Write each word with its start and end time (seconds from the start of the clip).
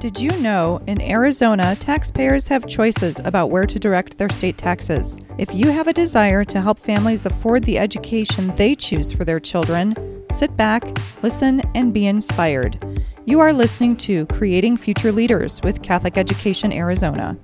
Did 0.00 0.18
you 0.18 0.30
know 0.38 0.80
in 0.86 0.98
Arizona, 1.02 1.76
taxpayers 1.76 2.48
have 2.48 2.66
choices 2.66 3.18
about 3.18 3.50
where 3.50 3.66
to 3.66 3.78
direct 3.78 4.16
their 4.16 4.30
state 4.30 4.56
taxes? 4.56 5.18
If 5.36 5.54
you 5.54 5.68
have 5.68 5.88
a 5.88 5.92
desire 5.92 6.42
to 6.42 6.60
help 6.62 6.78
families 6.78 7.26
afford 7.26 7.64
the 7.64 7.76
education 7.76 8.50
they 8.56 8.74
choose 8.74 9.12
for 9.12 9.26
their 9.26 9.38
children, 9.38 10.24
sit 10.32 10.56
back, 10.56 10.98
listen, 11.22 11.60
and 11.74 11.92
be 11.92 12.06
inspired. 12.06 13.02
You 13.26 13.40
are 13.40 13.52
listening 13.52 13.94
to 13.96 14.24
Creating 14.28 14.78
Future 14.78 15.12
Leaders 15.12 15.60
with 15.62 15.82
Catholic 15.82 16.16
Education 16.16 16.72
Arizona. 16.72 17.36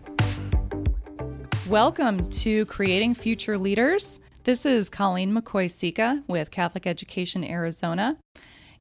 Welcome 1.68 2.30
to 2.30 2.64
Creating 2.64 3.12
Future 3.12 3.58
Leaders. 3.58 4.18
This 4.44 4.64
is 4.64 4.88
Colleen 4.88 5.34
McCoy 5.34 5.70
Sika 5.70 6.24
with 6.26 6.50
Catholic 6.50 6.86
Education 6.86 7.44
Arizona. 7.44 8.16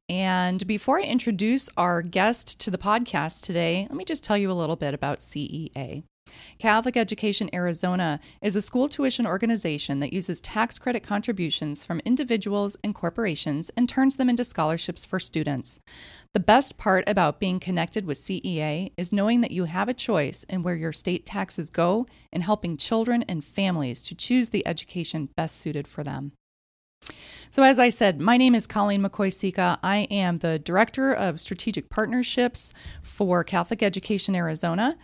And 0.08 0.64
before 0.66 1.00
I 1.00 1.02
introduce 1.02 1.68
our 1.76 2.00
guest 2.00 2.60
to 2.60 2.70
the 2.70 2.78
podcast 2.78 3.44
today, 3.44 3.86
let 3.90 3.96
me 3.96 4.04
just 4.04 4.22
tell 4.22 4.38
you 4.38 4.50
a 4.50 4.54
little 4.54 4.76
bit 4.76 4.94
about 4.94 5.18
CEA. 5.18 6.04
Catholic 6.58 6.96
Education 6.96 7.50
Arizona 7.52 8.20
is 8.42 8.56
a 8.56 8.62
school 8.62 8.88
tuition 8.88 9.26
organization 9.26 10.00
that 10.00 10.12
uses 10.12 10.40
tax 10.40 10.78
credit 10.78 11.02
contributions 11.02 11.84
from 11.84 12.00
individuals 12.04 12.76
and 12.82 12.94
corporations 12.94 13.70
and 13.76 13.88
turns 13.88 14.16
them 14.16 14.28
into 14.28 14.44
scholarships 14.44 15.04
for 15.04 15.20
students. 15.20 15.78
The 16.34 16.40
best 16.40 16.78
part 16.78 17.04
about 17.06 17.40
being 17.40 17.60
connected 17.60 18.06
with 18.06 18.18
CEA 18.18 18.92
is 18.96 19.12
knowing 19.12 19.40
that 19.40 19.52
you 19.52 19.64
have 19.64 19.88
a 19.88 19.94
choice 19.94 20.44
in 20.44 20.62
where 20.62 20.76
your 20.76 20.92
state 20.92 21.26
taxes 21.26 21.70
go 21.70 22.06
and 22.32 22.42
helping 22.42 22.76
children 22.76 23.24
and 23.28 23.44
families 23.44 24.02
to 24.04 24.14
choose 24.14 24.50
the 24.50 24.66
education 24.66 25.28
best 25.36 25.60
suited 25.60 25.86
for 25.88 26.02
them. 26.04 26.32
So, 27.50 27.62
as 27.62 27.78
I 27.78 27.88
said, 27.88 28.20
my 28.20 28.36
name 28.36 28.54
is 28.54 28.66
Colleen 28.66 29.02
McCoy 29.02 29.32
Sika. 29.32 29.78
I 29.82 30.08
am 30.10 30.38
the 30.38 30.58
Director 30.58 31.14
of 31.14 31.40
Strategic 31.40 31.88
Partnerships 31.88 32.74
for 33.02 33.44
Catholic 33.44 33.82
Education 33.82 34.34
Arizona. 34.34 34.98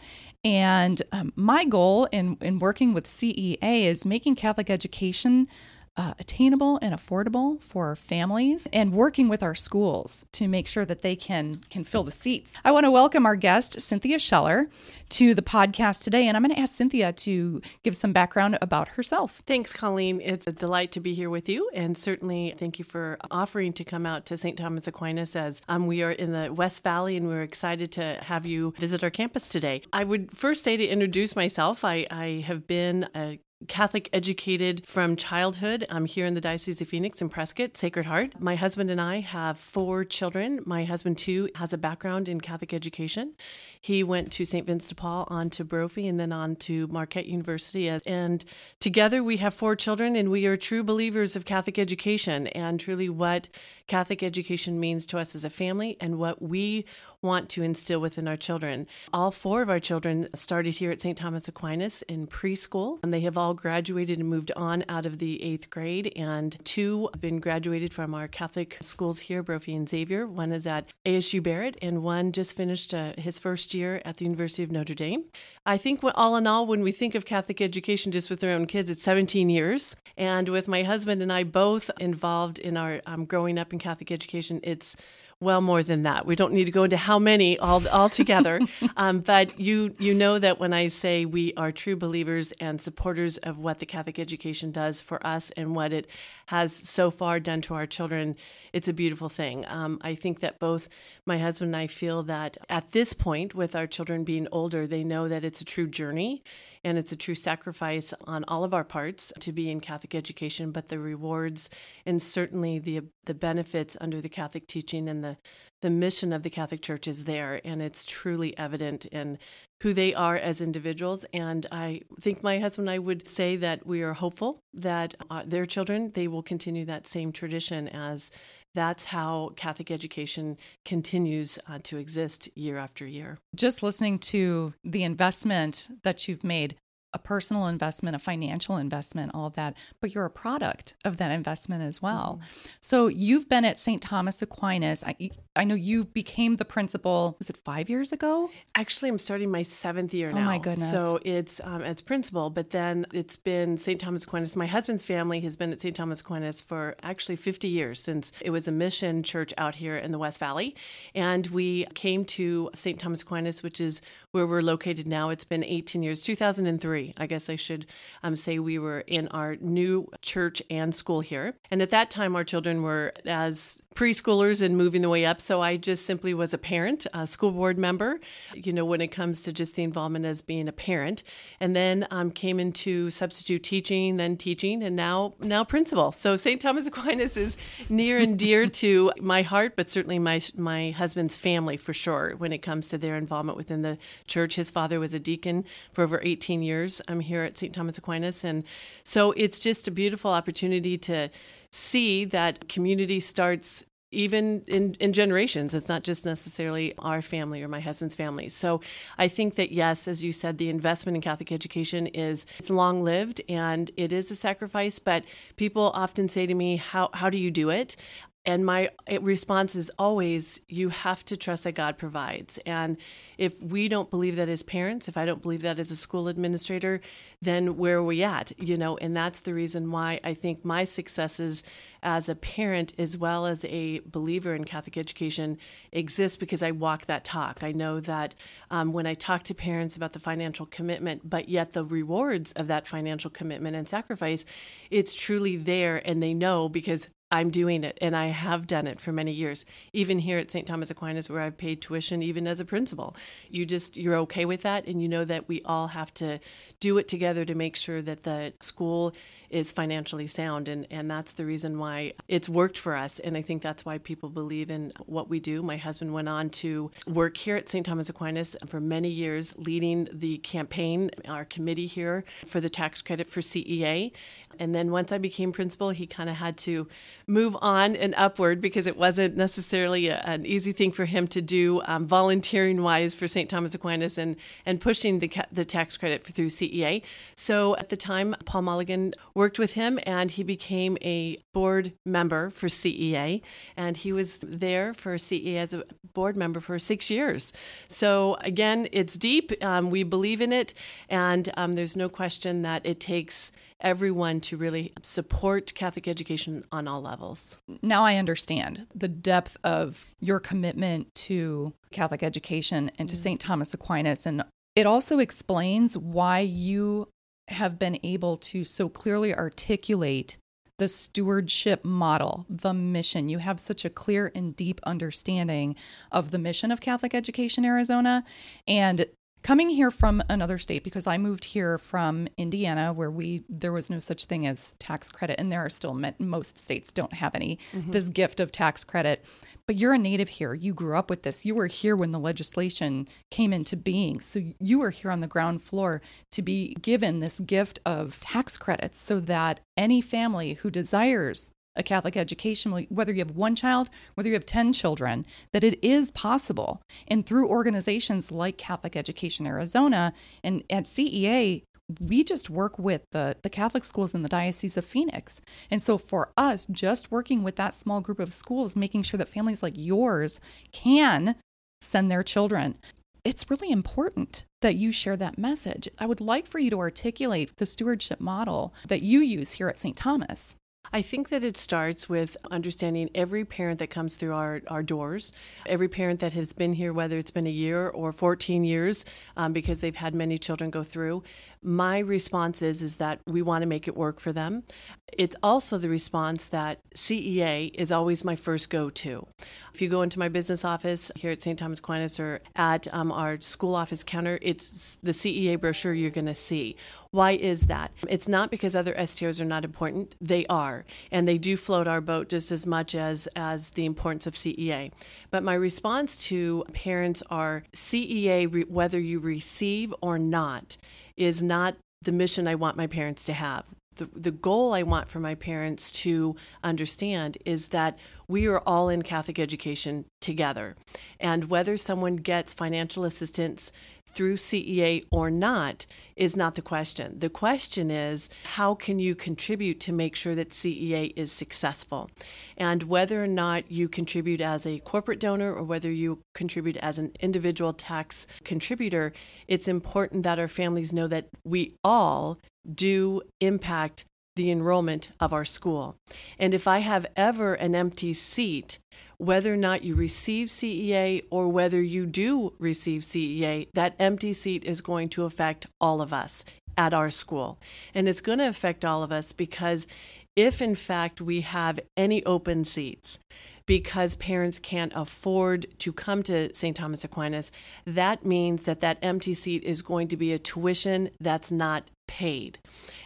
And 0.44 1.00
um, 1.12 1.32
my 1.36 1.64
goal 1.64 2.06
in, 2.12 2.36
in 2.40 2.58
working 2.58 2.92
with 2.94 3.06
CEA 3.06 3.84
is 3.84 4.04
making 4.04 4.34
Catholic 4.34 4.68
education 4.68 5.48
uh, 5.96 6.14
attainable 6.18 6.78
and 6.80 6.94
affordable 6.94 7.60
for 7.60 7.94
families 7.94 8.66
and 8.72 8.92
working 8.92 9.28
with 9.28 9.42
our 9.42 9.54
schools 9.54 10.24
to 10.32 10.48
make 10.48 10.66
sure 10.66 10.84
that 10.84 11.02
they 11.02 11.14
can 11.14 11.56
can 11.68 11.84
fill 11.84 12.02
the 12.02 12.10
seats. 12.10 12.54
I 12.64 12.72
want 12.72 12.84
to 12.84 12.90
welcome 12.90 13.26
our 13.26 13.36
guest 13.36 13.80
Cynthia 13.80 14.18
Scheller 14.18 14.70
to 15.10 15.34
the 15.34 15.42
podcast 15.42 16.02
today 16.02 16.26
and 16.26 16.36
I'm 16.36 16.42
going 16.42 16.54
to 16.54 16.60
ask 16.60 16.74
Cynthia 16.74 17.12
to 17.12 17.60
give 17.82 17.94
some 17.94 18.12
background 18.12 18.56
about 18.62 18.88
herself. 18.88 19.42
Thanks 19.46 19.72
Colleen. 19.72 20.20
It's 20.22 20.46
a 20.46 20.52
delight 20.52 20.92
to 20.92 21.00
be 21.00 21.12
here 21.12 21.28
with 21.28 21.48
you 21.48 21.68
and 21.74 21.96
certainly 21.96 22.54
thank 22.58 22.78
you 22.78 22.84
for 22.86 23.18
offering 23.30 23.74
to 23.74 23.84
come 23.84 24.06
out 24.06 24.24
to 24.26 24.38
St. 24.38 24.56
Thomas 24.56 24.86
Aquinas 24.86 25.36
as 25.36 25.60
um, 25.68 25.86
we 25.86 26.02
are 26.02 26.12
in 26.12 26.32
the 26.32 26.52
West 26.52 26.82
Valley 26.82 27.18
and 27.18 27.28
we're 27.28 27.42
excited 27.42 27.92
to 27.92 28.18
have 28.22 28.46
you 28.46 28.72
visit 28.78 29.04
our 29.04 29.10
campus 29.10 29.48
today. 29.48 29.82
I 29.92 30.04
would 30.04 30.34
first 30.34 30.64
say 30.64 30.78
to 30.78 30.86
introduce 30.86 31.36
myself, 31.36 31.84
I, 31.84 32.06
I 32.10 32.44
have 32.46 32.66
been 32.66 33.08
a 33.14 33.38
Catholic 33.68 34.08
educated 34.12 34.86
from 34.86 35.16
childhood. 35.16 35.86
I'm 35.90 36.06
here 36.06 36.26
in 36.26 36.34
the 36.34 36.40
Diocese 36.40 36.80
of 36.80 36.88
Phoenix 36.88 37.20
in 37.20 37.28
Prescott, 37.28 37.76
Sacred 37.76 38.06
Heart. 38.06 38.40
My 38.40 38.56
husband 38.56 38.90
and 38.90 39.00
I 39.00 39.20
have 39.20 39.58
four 39.58 40.04
children. 40.04 40.60
My 40.64 40.84
husband, 40.84 41.18
too, 41.18 41.48
has 41.54 41.72
a 41.72 41.78
background 41.78 42.28
in 42.28 42.40
Catholic 42.40 42.72
education. 42.72 43.34
He 43.80 44.02
went 44.02 44.32
to 44.32 44.44
St. 44.44 44.66
Vincent 44.66 44.90
de 44.90 44.94
Paul, 44.94 45.26
on 45.28 45.50
to 45.50 45.64
Brophy, 45.64 46.06
and 46.06 46.18
then 46.18 46.32
on 46.32 46.56
to 46.56 46.86
Marquette 46.88 47.26
University. 47.26 47.88
And 47.88 48.44
together 48.80 49.22
we 49.22 49.38
have 49.38 49.54
four 49.54 49.76
children, 49.76 50.16
and 50.16 50.30
we 50.30 50.46
are 50.46 50.56
true 50.56 50.82
believers 50.82 51.36
of 51.36 51.44
Catholic 51.44 51.78
education 51.78 52.46
and 52.48 52.80
truly 52.80 53.08
what 53.08 53.48
Catholic 53.92 54.22
education 54.22 54.80
means 54.80 55.04
to 55.04 55.18
us 55.18 55.34
as 55.34 55.44
a 55.44 55.50
family 55.50 55.98
and 56.00 56.18
what 56.18 56.40
we 56.40 56.86
want 57.20 57.50
to 57.50 57.62
instill 57.62 58.00
within 58.00 58.26
our 58.26 58.38
children. 58.38 58.86
All 59.12 59.30
four 59.30 59.60
of 59.60 59.68
our 59.68 59.78
children 59.78 60.28
started 60.34 60.72
here 60.72 60.90
at 60.90 61.00
St. 61.00 61.16
Thomas 61.16 61.46
Aquinas 61.46 62.00
in 62.02 62.26
preschool, 62.26 62.98
and 63.02 63.12
they 63.12 63.20
have 63.20 63.36
all 63.36 63.52
graduated 63.52 64.18
and 64.18 64.30
moved 64.30 64.50
on 64.56 64.82
out 64.88 65.04
of 65.04 65.18
the 65.18 65.42
eighth 65.42 65.68
grade. 65.68 66.10
And 66.16 66.56
two 66.64 67.10
have 67.12 67.20
been 67.20 67.38
graduated 67.38 67.92
from 67.92 68.14
our 68.14 68.28
Catholic 68.28 68.78
schools 68.80 69.20
here, 69.20 69.42
Brophy 69.42 69.74
and 69.74 69.86
Xavier. 69.86 70.26
One 70.26 70.52
is 70.52 70.66
at 70.66 70.86
ASU 71.04 71.42
Barrett, 71.42 71.76
and 71.82 72.02
one 72.02 72.32
just 72.32 72.56
finished 72.56 72.94
uh, 72.94 73.12
his 73.18 73.38
first 73.38 73.74
year 73.74 74.00
at 74.06 74.16
the 74.16 74.24
University 74.24 74.62
of 74.62 74.72
Notre 74.72 74.94
Dame. 74.94 75.24
I 75.64 75.76
think 75.76 76.00
all 76.02 76.36
in 76.36 76.46
all, 76.46 76.66
when 76.66 76.82
we 76.82 76.90
think 76.92 77.14
of 77.14 77.24
Catholic 77.24 77.60
education 77.60 78.10
just 78.10 78.30
with 78.30 78.42
our 78.42 78.50
own 78.50 78.66
kids, 78.66 78.90
it's 78.90 79.04
17 79.04 79.48
years. 79.48 79.94
And 80.16 80.48
with 80.48 80.68
my 80.68 80.82
husband 80.82 81.22
and 81.22 81.32
I 81.32 81.44
both 81.44 81.90
involved 82.00 82.58
in 82.58 82.76
our 82.76 83.00
um, 83.06 83.24
growing 83.24 83.58
up 83.58 83.72
in 83.72 83.78
Catholic 83.82 84.10
education, 84.10 84.60
it's 84.62 84.96
well 85.42 85.60
more 85.60 85.82
than 85.82 86.04
that. 86.04 86.24
We 86.24 86.36
don't 86.36 86.52
need 86.52 86.66
to 86.66 86.72
go 86.72 86.84
into 86.84 86.96
how 86.96 87.18
many 87.18 87.58
all 87.58 87.86
altogether, 87.88 88.60
um, 88.96 89.20
but 89.20 89.58
you 89.58 89.94
you 89.98 90.14
know 90.14 90.38
that 90.38 90.60
when 90.60 90.72
I 90.72 90.88
say 90.88 91.24
we 91.24 91.52
are 91.56 91.72
true 91.72 91.96
believers 91.96 92.52
and 92.60 92.80
supporters 92.80 93.38
of 93.38 93.58
what 93.58 93.80
the 93.80 93.86
Catholic 93.86 94.18
education 94.18 94.70
does 94.70 95.00
for 95.00 95.24
us 95.26 95.50
and 95.56 95.74
what 95.74 95.92
it 95.92 96.06
has 96.46 96.72
so 96.72 97.10
far 97.10 97.40
done 97.40 97.60
to 97.62 97.74
our 97.74 97.86
children, 97.86 98.36
it's 98.72 98.88
a 98.88 98.92
beautiful 98.92 99.28
thing. 99.28 99.66
Um, 99.66 99.98
I 100.02 100.14
think 100.14 100.40
that 100.40 100.60
both 100.60 100.88
my 101.26 101.38
husband 101.38 101.74
and 101.74 101.82
I 101.82 101.88
feel 101.88 102.22
that 102.24 102.56
at 102.68 102.92
this 102.92 103.12
point, 103.12 103.54
with 103.54 103.74
our 103.74 103.86
children 103.86 104.24
being 104.24 104.46
older, 104.52 104.86
they 104.86 105.02
know 105.02 105.28
that 105.28 105.44
it's 105.44 105.60
a 105.60 105.64
true 105.64 105.88
journey 105.88 106.42
and 106.84 106.98
it's 106.98 107.12
a 107.12 107.16
true 107.16 107.34
sacrifice 107.34 108.12
on 108.24 108.44
all 108.48 108.64
of 108.64 108.74
our 108.74 108.84
parts 108.84 109.32
to 109.40 109.52
be 109.52 109.70
in 109.70 109.80
Catholic 109.80 110.14
education, 110.14 110.72
but 110.72 110.88
the 110.88 110.98
rewards 110.98 111.70
and 112.06 112.22
certainly 112.22 112.78
the 112.78 113.02
the 113.24 113.34
benefits 113.34 113.96
under 114.00 114.20
the 114.20 114.28
Catholic 114.28 114.66
teaching 114.66 115.08
and 115.08 115.22
the 115.22 115.36
the 115.82 115.90
mission 115.90 116.32
of 116.32 116.44
the 116.44 116.50
Catholic 116.50 116.80
Church 116.80 117.08
is 117.08 117.24
there, 117.24 117.60
and 117.64 117.82
it's 117.82 118.04
truly 118.04 118.56
evident 118.56 119.04
in 119.06 119.38
who 119.82 119.92
they 119.92 120.14
are 120.14 120.36
as 120.36 120.60
individuals. 120.60 121.26
And 121.32 121.66
I 121.72 122.02
think 122.20 122.42
my 122.42 122.60
husband 122.60 122.88
and 122.88 122.94
I 122.94 122.98
would 123.00 123.28
say 123.28 123.56
that 123.56 123.84
we 123.84 124.02
are 124.02 124.12
hopeful 124.12 124.60
that 124.74 125.16
uh, 125.28 125.42
their 125.44 125.66
children 125.66 126.12
they 126.14 126.28
will 126.28 126.42
continue 126.42 126.84
that 126.86 127.08
same 127.08 127.32
tradition 127.32 127.88
as 127.88 128.30
that's 128.74 129.06
how 129.06 129.52
Catholic 129.56 129.90
education 129.90 130.56
continues 130.84 131.58
uh, 131.68 131.78
to 131.84 131.98
exist 131.98 132.48
year 132.54 132.78
after 132.78 133.06
year. 133.06 133.38
Just 133.54 133.82
listening 133.82 134.18
to 134.20 134.74
the 134.84 135.02
investment 135.02 135.88
that 136.02 136.28
you've 136.28 136.44
made 136.44 136.76
a 137.14 137.18
personal 137.18 137.66
investment, 137.66 138.16
a 138.16 138.18
financial 138.18 138.76
investment, 138.76 139.32
all 139.34 139.46
of 139.46 139.54
that, 139.54 139.74
but 140.00 140.14
you're 140.14 140.24
a 140.24 140.30
product 140.30 140.94
of 141.04 141.18
that 141.18 141.30
investment 141.30 141.82
as 141.82 142.00
well. 142.00 142.40
Mm-hmm. 142.40 142.68
So 142.80 143.06
you've 143.08 143.48
been 143.48 143.64
at 143.64 143.78
St. 143.78 144.00
Thomas 144.00 144.40
Aquinas. 144.40 145.04
I, 145.04 145.30
I 145.54 145.64
know 145.64 145.74
you 145.74 146.04
became 146.04 146.56
the 146.56 146.64
principal, 146.64 147.36
was 147.38 147.50
it 147.50 147.58
five 147.64 147.90
years 147.90 148.12
ago? 148.12 148.50
Actually, 148.74 149.10
I'm 149.10 149.18
starting 149.18 149.50
my 149.50 149.62
seventh 149.62 150.14
year 150.14 150.32
now. 150.32 150.40
Oh, 150.40 150.44
my 150.44 150.58
goodness. 150.58 150.90
So 150.90 151.20
it's 151.22 151.60
um, 151.64 151.82
as 151.82 152.00
principal, 152.00 152.48
but 152.48 152.70
then 152.70 153.06
it's 153.12 153.36
been 153.36 153.76
St. 153.76 154.00
Thomas 154.00 154.24
Aquinas. 154.24 154.56
My 154.56 154.66
husband's 154.66 155.02
family 155.02 155.40
has 155.40 155.56
been 155.56 155.72
at 155.72 155.80
St. 155.80 155.94
Thomas 155.94 156.20
Aquinas 156.20 156.62
for 156.62 156.96
actually 157.02 157.36
50 157.36 157.68
years 157.68 158.02
since 158.02 158.32
it 158.40 158.50
was 158.50 158.66
a 158.66 158.72
mission 158.72 159.22
church 159.22 159.52
out 159.58 159.74
here 159.74 159.96
in 159.96 160.12
the 160.12 160.18
West 160.18 160.40
Valley. 160.40 160.74
And 161.14 161.46
we 161.48 161.84
came 161.94 162.24
to 162.24 162.70
St. 162.74 162.98
Thomas 162.98 163.22
Aquinas, 163.22 163.62
which 163.62 163.80
is 163.80 164.00
where 164.30 164.46
we're 164.46 164.62
located 164.62 165.06
now. 165.06 165.28
It's 165.28 165.44
been 165.44 165.62
18 165.62 166.02
years, 166.02 166.22
2003. 166.22 167.01
I 167.16 167.26
guess 167.26 167.48
I 167.48 167.56
should 167.56 167.86
um, 168.22 168.36
say 168.36 168.58
we 168.58 168.78
were 168.78 169.00
in 169.00 169.28
our 169.28 169.56
new 169.56 170.08
church 170.20 170.62
and 170.70 170.94
school 170.94 171.20
here. 171.20 171.54
And 171.70 171.82
at 171.82 171.90
that 171.90 172.10
time, 172.10 172.36
our 172.36 172.44
children 172.44 172.82
were 172.82 173.12
as 173.26 173.82
preschoolers 173.94 174.62
and 174.62 174.76
moving 174.76 175.02
the 175.02 175.08
way 175.08 175.24
up. 175.24 175.40
So 175.40 175.60
I 175.60 175.76
just 175.76 176.06
simply 176.06 176.34
was 176.34 176.54
a 176.54 176.58
parent, 176.58 177.06
a 177.12 177.26
school 177.26 177.50
board 177.50 177.78
member, 177.78 178.20
you 178.54 178.72
know, 178.72 178.84
when 178.84 179.00
it 179.00 179.08
comes 179.08 179.42
to 179.42 179.52
just 179.52 179.74
the 179.74 179.82
involvement 179.82 180.24
as 180.24 180.42
being 180.42 180.68
a 180.68 180.72
parent. 180.72 181.22
And 181.60 181.76
then 181.76 182.06
um, 182.10 182.30
came 182.30 182.58
into 182.58 183.10
substitute 183.10 183.62
teaching, 183.62 184.16
then 184.16 184.36
teaching, 184.36 184.82
and 184.82 184.96
now 184.96 185.34
now 185.40 185.64
principal. 185.64 186.12
So 186.12 186.36
St. 186.36 186.60
Thomas 186.60 186.86
Aquinas 186.88 187.36
is 187.36 187.56
near 187.88 188.18
and 188.18 188.38
dear 188.38 188.66
to 188.66 189.12
my 189.20 189.42
heart, 189.42 189.74
but 189.76 189.88
certainly 189.88 190.18
my 190.18 190.40
my 190.56 190.90
husband's 190.90 191.36
family 191.36 191.76
for 191.76 191.92
sure 191.92 192.34
when 192.36 192.52
it 192.52 192.58
comes 192.58 192.88
to 192.88 192.98
their 192.98 193.16
involvement 193.16 193.56
within 193.56 193.82
the 193.82 193.98
church. 194.26 194.56
His 194.56 194.70
father 194.70 194.98
was 195.00 195.14
a 195.14 195.18
deacon 195.18 195.64
for 195.92 196.02
over 196.04 196.20
18 196.22 196.62
years. 196.62 197.00
I'm 197.08 197.20
here 197.20 197.42
at 197.42 197.58
St. 197.58 197.74
Thomas 197.74 197.98
Aquinas. 197.98 198.44
And 198.44 198.64
so 199.02 199.32
it's 199.32 199.58
just 199.58 199.88
a 199.88 199.90
beautiful 199.90 200.30
opportunity 200.30 200.96
to 200.98 201.28
see 201.72 202.24
that 202.26 202.68
community 202.68 203.18
starts 203.18 203.84
even 204.12 204.62
in, 204.68 204.94
in 205.00 205.12
generations. 205.12 205.74
It's 205.74 205.88
not 205.88 206.02
just 206.02 206.26
necessarily 206.26 206.94
our 206.98 207.22
family 207.22 207.62
or 207.62 207.68
my 207.68 207.80
husband's 207.80 208.14
family. 208.14 208.50
So 208.50 208.82
I 209.16 209.26
think 209.26 209.54
that 209.54 209.72
yes, 209.72 210.06
as 210.06 210.22
you 210.22 210.32
said, 210.32 210.58
the 210.58 210.68
investment 210.68 211.16
in 211.16 211.22
Catholic 211.22 211.50
education 211.50 212.06
is 212.08 212.44
it's 212.58 212.70
long 212.70 213.02
lived 213.02 213.40
and 213.48 213.90
it 213.96 214.12
is 214.12 214.30
a 214.30 214.36
sacrifice. 214.36 214.98
But 214.98 215.24
people 215.56 215.90
often 215.94 216.28
say 216.28 216.46
to 216.46 216.54
me, 216.54 216.76
"How 216.76 217.08
how 217.14 217.30
do 217.30 217.38
you 217.38 217.50
do 217.50 217.70
it?" 217.70 217.96
And 218.44 218.66
my 218.66 218.90
response 219.20 219.76
is 219.76 219.90
always 219.98 220.60
you 220.68 220.88
have 220.88 221.24
to 221.26 221.36
trust 221.36 221.62
that 221.62 221.76
God 221.76 221.96
provides. 221.96 222.58
And 222.66 222.96
if 223.38 223.60
we 223.62 223.86
don't 223.86 224.10
believe 224.10 224.34
that 224.36 224.48
as 224.48 224.64
parents, 224.64 225.06
if 225.06 225.16
I 225.16 225.24
don't 225.24 225.42
believe 225.42 225.62
that 225.62 225.78
as 225.78 225.92
a 225.92 225.96
school 225.96 226.26
administrator, 226.26 227.00
then 227.40 227.76
where 227.76 227.98
are 227.98 228.02
we 228.02 228.24
at? 228.24 228.52
You 228.58 228.76
know, 228.76 228.96
and 228.96 229.16
that's 229.16 229.40
the 229.40 229.54
reason 229.54 229.92
why 229.92 230.18
I 230.24 230.34
think 230.34 230.64
my 230.64 230.82
successes 230.82 231.62
as 232.02 232.28
a 232.28 232.34
parent 232.34 232.94
as 232.98 233.16
well 233.16 233.46
as 233.46 233.64
a 233.66 234.00
believer 234.00 234.54
in 234.54 234.64
Catholic 234.64 234.96
education 234.96 235.56
exist 235.92 236.40
because 236.40 236.64
I 236.64 236.72
walk 236.72 237.06
that 237.06 237.24
talk. 237.24 237.62
I 237.62 237.70
know 237.70 238.00
that 238.00 238.34
um, 238.72 238.92
when 238.92 239.06
I 239.06 239.14
talk 239.14 239.44
to 239.44 239.54
parents 239.54 239.94
about 239.94 240.14
the 240.14 240.18
financial 240.18 240.66
commitment, 240.66 241.30
but 241.30 241.48
yet 241.48 241.74
the 241.74 241.84
rewards 241.84 242.50
of 242.52 242.66
that 242.66 242.88
financial 242.88 243.30
commitment 243.30 243.76
and 243.76 243.88
sacrifice, 243.88 244.44
it's 244.90 245.14
truly 245.14 245.56
there 245.56 246.02
and 246.04 246.20
they 246.20 246.34
know 246.34 246.68
because 246.68 247.06
I'm 247.32 247.50
doing 247.50 247.82
it 247.82 247.96
and 248.02 248.14
I 248.14 248.26
have 248.26 248.66
done 248.66 248.86
it 248.86 249.00
for 249.00 249.10
many 249.10 249.32
years. 249.32 249.64
Even 249.94 250.18
here 250.18 250.38
at 250.38 250.50
St. 250.50 250.66
Thomas 250.66 250.90
Aquinas 250.90 251.30
where 251.30 251.40
I've 251.40 251.56
paid 251.56 251.80
tuition 251.80 252.22
even 252.22 252.46
as 252.46 252.60
a 252.60 252.64
principal. 252.64 253.16
You 253.48 253.64
just 253.64 253.96
you're 253.96 254.16
okay 254.16 254.44
with 254.44 254.60
that 254.62 254.86
and 254.86 255.00
you 255.00 255.08
know 255.08 255.24
that 255.24 255.48
we 255.48 255.62
all 255.62 255.88
have 255.88 256.12
to 256.14 256.38
do 256.78 256.98
it 256.98 257.08
together 257.08 257.46
to 257.46 257.54
make 257.54 257.74
sure 257.74 258.02
that 258.02 258.24
the 258.24 258.52
school 258.60 259.14
is 259.52 259.70
financially 259.70 260.26
sound 260.26 260.68
and 260.68 260.86
and 260.90 261.10
that's 261.10 261.34
the 261.34 261.44
reason 261.44 261.78
why 261.78 262.12
it's 262.28 262.48
worked 262.48 262.78
for 262.78 262.96
us 262.96 263.18
and 263.20 263.36
I 263.36 263.42
think 263.42 263.62
that's 263.62 263.84
why 263.84 263.98
people 263.98 264.28
believe 264.28 264.70
in 264.70 264.92
what 265.06 265.28
we 265.28 265.38
do. 265.40 265.62
My 265.62 265.76
husband 265.76 266.12
went 266.12 266.28
on 266.28 266.50
to 266.50 266.90
work 267.06 267.36
here 267.36 267.56
at 267.56 267.68
St. 267.68 267.84
Thomas 267.84 268.08
Aquinas 268.08 268.56
for 268.66 268.80
many 268.80 269.08
years 269.08 269.54
leading 269.58 270.08
the 270.12 270.38
campaign 270.38 271.10
our 271.28 271.44
committee 271.44 271.86
here 271.86 272.24
for 272.46 272.60
the 272.60 272.70
tax 272.70 273.02
credit 273.02 273.28
for 273.28 273.40
CEA 273.40 274.12
and 274.58 274.74
then 274.74 274.90
once 274.90 275.12
I 275.12 275.18
became 275.18 275.52
principal, 275.52 275.90
he 275.90 276.06
kind 276.06 276.28
of 276.28 276.36
had 276.36 276.56
to 276.58 276.88
move 277.26 277.56
on 277.60 277.96
and 277.96 278.14
upward 278.16 278.60
because 278.60 278.86
it 278.86 278.96
wasn't 278.96 279.36
necessarily 279.36 280.08
a, 280.08 280.18
an 280.18 280.44
easy 280.46 280.72
thing 280.72 280.92
for 280.92 281.04
him 281.04 281.26
to 281.28 281.42
do 281.42 281.82
um, 281.86 282.06
volunteering 282.06 282.82
wise 282.82 283.14
for 283.14 283.28
St. 283.28 283.48
Thomas 283.48 283.74
Aquinas 283.74 284.18
and, 284.18 284.36
and 284.66 284.80
pushing 284.80 285.18
the, 285.18 285.30
the 285.50 285.64
tax 285.64 285.96
credit 285.96 286.24
through 286.24 286.48
CEA. 286.48 287.02
So 287.34 287.76
at 287.76 287.88
the 287.88 287.96
time, 287.96 288.34
Paul 288.44 288.62
Mulligan 288.62 289.14
worked 289.34 289.41
with 289.58 289.74
him 289.74 289.98
and 290.04 290.30
he 290.30 290.42
became 290.42 290.96
a 291.02 291.38
board 291.52 291.92
member 292.04 292.50
for 292.50 292.68
CEA. 292.68 293.42
And 293.76 293.96
he 293.96 294.12
was 294.12 294.38
there 294.38 294.94
for 294.94 295.16
CEA 295.16 295.56
as 295.56 295.74
a 295.74 295.84
board 296.14 296.36
member 296.36 296.60
for 296.60 296.78
six 296.78 297.10
years. 297.10 297.52
So 297.88 298.36
again, 298.40 298.88
it's 298.92 299.16
deep. 299.16 299.52
Um, 299.62 299.90
we 299.90 300.02
believe 300.02 300.40
in 300.40 300.52
it. 300.52 300.74
And 301.08 301.50
um, 301.56 301.72
there's 301.72 301.96
no 301.96 302.08
question 302.08 302.62
that 302.62 302.84
it 302.84 303.00
takes 303.00 303.52
everyone 303.80 304.40
to 304.40 304.56
really 304.56 304.92
support 305.02 305.74
Catholic 305.74 306.06
education 306.06 306.64
on 306.70 306.86
all 306.86 307.02
levels. 307.02 307.56
Now 307.82 308.04
I 308.04 308.16
understand 308.16 308.86
the 308.94 309.08
depth 309.08 309.56
of 309.64 310.06
your 310.20 310.38
commitment 310.40 311.14
to 311.16 311.72
Catholic 311.90 312.22
education 312.22 312.90
and 312.98 313.08
to 313.08 313.14
mm-hmm. 313.14 313.22
St. 313.22 313.40
Thomas 313.40 313.74
Aquinas. 313.74 314.24
And 314.24 314.44
it 314.74 314.86
also 314.86 315.18
explains 315.18 315.98
why 315.98 316.40
you 316.40 317.08
have 317.48 317.78
been 317.78 317.98
able 318.02 318.36
to 318.36 318.64
so 318.64 318.88
clearly 318.88 319.34
articulate 319.34 320.38
the 320.78 320.88
stewardship 320.88 321.84
model, 321.84 322.46
the 322.48 322.72
mission. 322.72 323.28
You 323.28 323.38
have 323.38 323.60
such 323.60 323.84
a 323.84 323.90
clear 323.90 324.32
and 324.34 324.56
deep 324.56 324.80
understanding 324.84 325.76
of 326.10 326.30
the 326.30 326.38
mission 326.38 326.70
of 326.70 326.80
Catholic 326.80 327.14
Education 327.14 327.64
Arizona. 327.64 328.24
And 328.66 329.06
coming 329.42 329.68
here 329.68 329.90
from 329.90 330.22
another 330.28 330.58
state 330.58 330.84
because 330.84 331.06
I 331.06 331.18
moved 331.18 331.44
here 331.44 331.78
from 331.78 332.28
Indiana 332.36 332.92
where 332.92 333.10
we 333.10 333.44
there 333.48 333.72
was 333.72 333.90
no 333.90 333.98
such 333.98 334.24
thing 334.24 334.46
as 334.46 334.74
tax 334.78 335.10
credit 335.10 335.38
and 335.38 335.50
there 335.50 335.64
are 335.64 335.70
still 335.70 335.98
most 336.18 336.58
states 336.58 336.92
don't 336.92 337.12
have 337.12 337.34
any 337.34 337.58
mm-hmm. 337.72 337.90
this 337.90 338.08
gift 338.08 338.40
of 338.40 338.52
tax 338.52 338.84
credit. 338.84 339.24
But 339.66 339.76
you're 339.76 339.94
a 339.94 339.98
native 339.98 340.28
here. 340.28 340.54
You 340.54 340.74
grew 340.74 340.96
up 340.96 341.08
with 341.08 341.22
this. 341.22 341.44
You 341.44 341.54
were 341.54 341.68
here 341.68 341.94
when 341.94 342.10
the 342.10 342.18
legislation 342.18 343.06
came 343.30 343.52
into 343.52 343.76
being. 343.76 344.20
So 344.20 344.42
you 344.58 344.80
were 344.80 344.90
here 344.90 345.10
on 345.10 345.20
the 345.20 345.28
ground 345.28 345.62
floor 345.62 346.02
to 346.32 346.42
be 346.42 346.74
given 346.82 347.20
this 347.20 347.38
gift 347.38 347.78
of 347.86 348.18
tax 348.20 348.56
credits 348.56 348.98
so 348.98 349.20
that 349.20 349.60
any 349.76 350.00
family 350.00 350.54
who 350.54 350.70
desires 350.70 351.51
a 351.76 351.82
Catholic 351.82 352.16
education, 352.16 352.86
whether 352.88 353.12
you 353.12 353.20
have 353.20 353.32
one 353.32 353.56
child, 353.56 353.88
whether 354.14 354.28
you 354.28 354.34
have 354.34 354.46
10 354.46 354.72
children, 354.72 355.26
that 355.52 355.64
it 355.64 355.82
is 355.82 356.10
possible. 356.10 356.82
And 357.08 357.24
through 357.24 357.48
organizations 357.48 358.30
like 358.30 358.58
Catholic 358.58 358.96
Education 358.96 359.46
Arizona 359.46 360.12
and 360.44 360.62
at 360.70 360.84
CEA, 360.84 361.62
we 362.00 362.24
just 362.24 362.48
work 362.48 362.78
with 362.78 363.02
the, 363.10 363.36
the 363.42 363.50
Catholic 363.50 363.84
schools 363.84 364.14
in 364.14 364.22
the 364.22 364.28
Diocese 364.28 364.76
of 364.76 364.84
Phoenix. 364.84 365.40
And 365.70 365.82
so 365.82 365.98
for 365.98 366.30
us, 366.36 366.66
just 366.70 367.10
working 367.10 367.42
with 367.42 367.56
that 367.56 367.74
small 367.74 368.00
group 368.00 368.20
of 368.20 368.32
schools, 368.32 368.76
making 368.76 369.02
sure 369.02 369.18
that 369.18 369.28
families 369.28 369.62
like 369.62 369.74
yours 369.76 370.40
can 370.72 371.36
send 371.80 372.10
their 372.10 372.22
children, 372.22 372.78
it's 373.24 373.50
really 373.50 373.70
important 373.70 374.44
that 374.62 374.76
you 374.76 374.90
share 374.90 375.16
that 375.16 375.38
message. 375.38 375.88
I 375.98 376.06
would 376.06 376.20
like 376.20 376.46
for 376.46 376.58
you 376.58 376.70
to 376.70 376.78
articulate 376.78 377.56
the 377.56 377.66
stewardship 377.66 378.20
model 378.20 378.74
that 378.88 379.02
you 379.02 379.20
use 379.20 379.52
here 379.52 379.68
at 379.68 379.78
St. 379.78 379.96
Thomas. 379.96 380.56
I 380.94 381.00
think 381.00 381.30
that 381.30 381.42
it 381.42 381.56
starts 381.56 382.06
with 382.06 382.36
understanding 382.50 383.08
every 383.14 383.46
parent 383.46 383.78
that 383.78 383.88
comes 383.88 384.16
through 384.16 384.34
our, 384.34 384.60
our 384.68 384.82
doors, 384.82 385.32
every 385.64 385.88
parent 385.88 386.20
that 386.20 386.34
has 386.34 386.52
been 386.52 386.74
here, 386.74 386.92
whether 386.92 387.16
it's 387.16 387.30
been 387.30 387.46
a 387.46 387.50
year 387.50 387.88
or 387.88 388.12
14 388.12 388.62
years, 388.62 389.06
um, 389.38 389.54
because 389.54 389.80
they've 389.80 389.96
had 389.96 390.14
many 390.14 390.36
children 390.36 390.68
go 390.68 390.84
through. 390.84 391.22
My 391.62 391.98
response 391.98 392.60
is, 392.62 392.82
is 392.82 392.96
that 392.96 393.20
we 393.26 393.40
want 393.40 393.62
to 393.62 393.66
make 393.66 393.86
it 393.86 393.96
work 393.96 394.18
for 394.18 394.32
them. 394.32 394.64
It's 395.12 395.36
also 395.42 395.78
the 395.78 395.88
response 395.88 396.46
that 396.46 396.80
CEA 396.94 397.70
is 397.74 397.92
always 397.92 398.24
my 398.24 398.34
first 398.34 398.70
go 398.70 398.90
to. 398.90 399.26
If 399.72 399.80
you 399.80 399.88
go 399.88 400.02
into 400.02 400.18
my 400.18 400.28
business 400.28 400.64
office 400.64 401.12
here 401.14 401.30
at 401.30 401.40
St. 401.40 401.58
Thomas 401.58 401.78
Aquinas 401.78 402.18
or 402.18 402.40
at 402.56 402.92
um, 402.92 403.12
our 403.12 403.40
school 403.40 403.74
office 403.74 404.02
counter, 404.02 404.38
it's 404.42 404.98
the 405.02 405.12
CEA 405.12 405.60
brochure 405.60 405.94
you're 405.94 406.10
going 406.10 406.26
to 406.26 406.34
see. 406.34 406.76
Why 407.10 407.32
is 407.32 407.66
that? 407.66 407.92
It's 408.08 408.26
not 408.26 408.50
because 408.50 408.74
other 408.74 408.94
STOs 408.94 409.38
are 409.40 409.44
not 409.44 409.64
important. 409.66 410.14
They 410.20 410.46
are, 410.46 410.86
and 411.10 411.28
they 411.28 411.36
do 411.36 411.58
float 411.58 411.86
our 411.86 412.00
boat 412.00 412.30
just 412.30 412.50
as 412.50 412.66
much 412.66 412.94
as 412.94 413.28
as 413.36 413.70
the 413.70 413.84
importance 413.84 414.26
of 414.26 414.34
CEA. 414.34 414.92
But 415.30 415.42
my 415.42 415.52
response 415.52 416.16
to 416.28 416.64
parents 416.72 417.22
are 417.30 417.64
CEA, 417.74 418.66
whether 418.66 418.98
you 418.98 419.20
receive 419.20 419.94
or 420.00 420.18
not, 420.18 420.78
is 421.24 421.42
not 421.42 421.76
the 422.02 422.12
mission 422.12 422.48
I 422.48 422.54
want 422.54 422.76
my 422.76 422.86
parents 422.86 423.24
to 423.26 423.32
have. 423.32 423.64
The, 423.96 424.08
the 424.14 424.30
goal 424.30 424.72
I 424.72 424.82
want 424.82 425.08
for 425.08 425.20
my 425.20 425.34
parents 425.34 425.92
to 425.92 426.34
understand 426.64 427.36
is 427.44 427.68
that 427.68 427.98
we 428.26 428.46
are 428.46 428.62
all 428.66 428.88
in 428.88 429.02
Catholic 429.02 429.38
education 429.38 430.06
together. 430.20 430.76
And 431.20 431.50
whether 431.50 431.76
someone 431.76 432.16
gets 432.16 432.54
financial 432.54 433.04
assistance 433.04 433.70
through 434.12 434.36
CEA 434.36 435.04
or 435.10 435.30
not 435.30 435.86
is 436.16 436.36
not 436.36 436.54
the 436.54 436.62
question. 436.62 437.18
The 437.18 437.30
question 437.30 437.90
is 437.90 438.28
how 438.44 438.74
can 438.74 438.98
you 438.98 439.14
contribute 439.14 439.80
to 439.80 439.92
make 439.92 440.14
sure 440.14 440.34
that 440.34 440.50
CEA 440.50 441.12
is 441.16 441.32
successful? 441.32 442.10
And 442.56 442.84
whether 442.84 443.22
or 443.22 443.28
not 443.28 443.70
you 443.70 443.88
contribute 443.88 444.40
as 444.40 444.66
a 444.66 444.80
corporate 444.80 445.20
donor 445.20 445.52
or 445.52 445.62
whether 445.62 445.90
you 445.90 446.20
contribute 446.34 446.76
as 446.78 446.98
an 446.98 447.12
individual 447.20 447.72
tax 447.72 448.26
contributor, 448.44 449.12
it's 449.48 449.68
important 449.68 450.22
that 450.22 450.38
our 450.38 450.48
families 450.48 450.92
know 450.92 451.06
that 451.08 451.28
we 451.44 451.74
all 451.82 452.38
do 452.74 453.22
impact 453.40 454.04
the 454.36 454.50
enrollment 454.50 455.10
of 455.20 455.32
our 455.32 455.44
school. 455.44 455.96
And 456.38 456.54
if 456.54 456.66
I 456.66 456.78
have 456.78 457.06
ever 457.16 457.54
an 457.54 457.74
empty 457.74 458.12
seat, 458.12 458.78
whether 459.22 459.54
or 459.54 459.56
not 459.56 459.84
you 459.84 459.94
receive 459.94 460.48
CEA 460.48 461.22
or 461.30 461.46
whether 461.46 461.80
you 461.80 462.06
do 462.06 462.52
receive 462.58 463.02
CEA, 463.02 463.68
that 463.72 463.94
empty 464.00 464.32
seat 464.32 464.64
is 464.64 464.80
going 464.80 465.08
to 465.08 465.22
affect 465.22 465.64
all 465.80 466.00
of 466.00 466.12
us 466.12 466.44
at 466.76 466.92
our 466.92 467.08
school. 467.08 467.56
And 467.94 468.08
it's 468.08 468.20
going 468.20 468.40
to 468.40 468.48
affect 468.48 468.84
all 468.84 469.04
of 469.04 469.12
us 469.12 469.30
because 469.30 469.86
if 470.34 470.60
in 470.60 470.74
fact 470.74 471.20
we 471.20 471.42
have 471.42 471.78
any 471.96 472.24
open 472.24 472.64
seats, 472.64 473.20
because 473.66 474.16
parents 474.16 474.58
can't 474.58 474.92
afford 474.94 475.66
to 475.78 475.92
come 475.92 476.22
to 476.24 476.52
St. 476.54 476.76
Thomas 476.76 477.04
Aquinas, 477.04 477.52
that 477.84 478.24
means 478.24 478.64
that 478.64 478.80
that 478.80 478.98
empty 479.02 479.34
seat 479.34 479.62
is 479.64 479.82
going 479.82 480.08
to 480.08 480.16
be 480.16 480.32
a 480.32 480.38
tuition 480.38 481.10
that's 481.20 481.50
not 481.50 481.90
paid. 482.08 482.58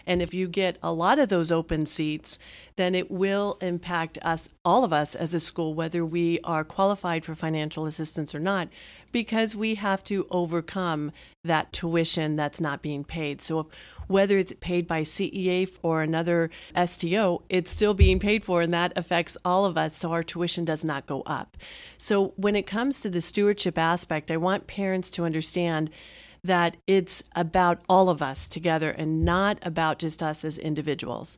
And 0.06 0.22
if 0.22 0.32
you 0.32 0.48
get 0.48 0.78
a 0.82 0.92
lot 0.92 1.18
of 1.18 1.28
those 1.28 1.52
open 1.52 1.86
seats, 1.86 2.38
then 2.76 2.94
it 2.94 3.10
will 3.10 3.58
impact 3.60 4.18
us, 4.22 4.48
all 4.64 4.84
of 4.84 4.92
us 4.92 5.14
as 5.14 5.34
a 5.34 5.40
school, 5.40 5.74
whether 5.74 6.04
we 6.04 6.40
are 6.44 6.64
qualified 6.64 7.24
for 7.24 7.34
financial 7.34 7.86
assistance 7.86 8.34
or 8.34 8.40
not, 8.40 8.68
because 9.12 9.54
we 9.54 9.76
have 9.76 10.02
to 10.04 10.26
overcome 10.30 11.12
that 11.44 11.72
tuition 11.72 12.36
that's 12.36 12.60
not 12.60 12.82
being 12.82 13.04
paid. 13.04 13.40
So 13.40 13.60
if 13.60 13.66
whether 14.06 14.38
it's 14.38 14.52
paid 14.60 14.86
by 14.86 15.02
CEA 15.02 15.78
or 15.82 16.02
another 16.02 16.50
STO, 16.84 17.42
it's 17.48 17.70
still 17.70 17.94
being 17.94 18.18
paid 18.18 18.44
for, 18.44 18.62
and 18.62 18.72
that 18.72 18.92
affects 18.96 19.36
all 19.44 19.64
of 19.64 19.76
us. 19.76 19.96
So 19.96 20.12
our 20.12 20.22
tuition 20.22 20.64
does 20.64 20.84
not 20.84 21.06
go 21.06 21.22
up. 21.22 21.56
So 21.98 22.32
when 22.36 22.56
it 22.56 22.66
comes 22.66 23.00
to 23.00 23.10
the 23.10 23.20
stewardship 23.20 23.78
aspect, 23.78 24.30
I 24.30 24.36
want 24.36 24.66
parents 24.66 25.10
to 25.10 25.24
understand 25.24 25.90
that 26.44 26.76
it's 26.86 27.24
about 27.34 27.80
all 27.88 28.08
of 28.08 28.22
us 28.22 28.48
together 28.48 28.90
and 28.90 29.24
not 29.24 29.58
about 29.62 29.98
just 29.98 30.22
us 30.22 30.44
as 30.44 30.58
individuals. 30.58 31.36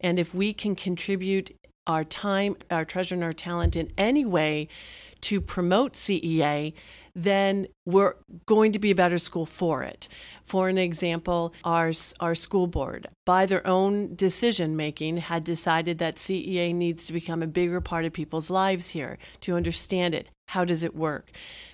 And 0.00 0.18
if 0.18 0.34
we 0.34 0.52
can 0.52 0.76
contribute 0.76 1.50
our 1.86 2.04
time, 2.04 2.56
our 2.70 2.84
treasure, 2.84 3.14
and 3.14 3.24
our 3.24 3.32
talent 3.32 3.74
in 3.74 3.90
any 3.96 4.24
way 4.24 4.68
to 5.22 5.40
promote 5.40 5.94
CEA, 5.94 6.74
then 7.14 7.66
we're 7.84 8.14
going 8.46 8.72
to 8.72 8.78
be 8.78 8.90
a 8.90 8.94
better 8.94 9.18
school 9.18 9.46
for 9.46 9.82
it. 9.82 10.08
For 10.44 10.68
an 10.68 10.78
example, 10.78 11.54
our, 11.64 11.92
our 12.18 12.34
school 12.34 12.66
board, 12.66 13.08
by 13.24 13.46
their 13.46 13.66
own 13.66 14.14
decision 14.14 14.76
making, 14.76 15.18
had 15.18 15.44
decided 15.44 15.98
that 15.98 16.16
CEA 16.16 16.74
needs 16.74 17.06
to 17.06 17.12
become 17.12 17.42
a 17.42 17.46
bigger 17.46 17.80
part 17.80 18.04
of 18.04 18.12
people's 18.12 18.50
lives 18.50 18.90
here 18.90 19.18
to 19.42 19.56
understand 19.56 20.14
it. 20.14 20.28
How 20.50 20.64
does 20.64 20.82
it 20.82 20.96
work? 20.96 21.30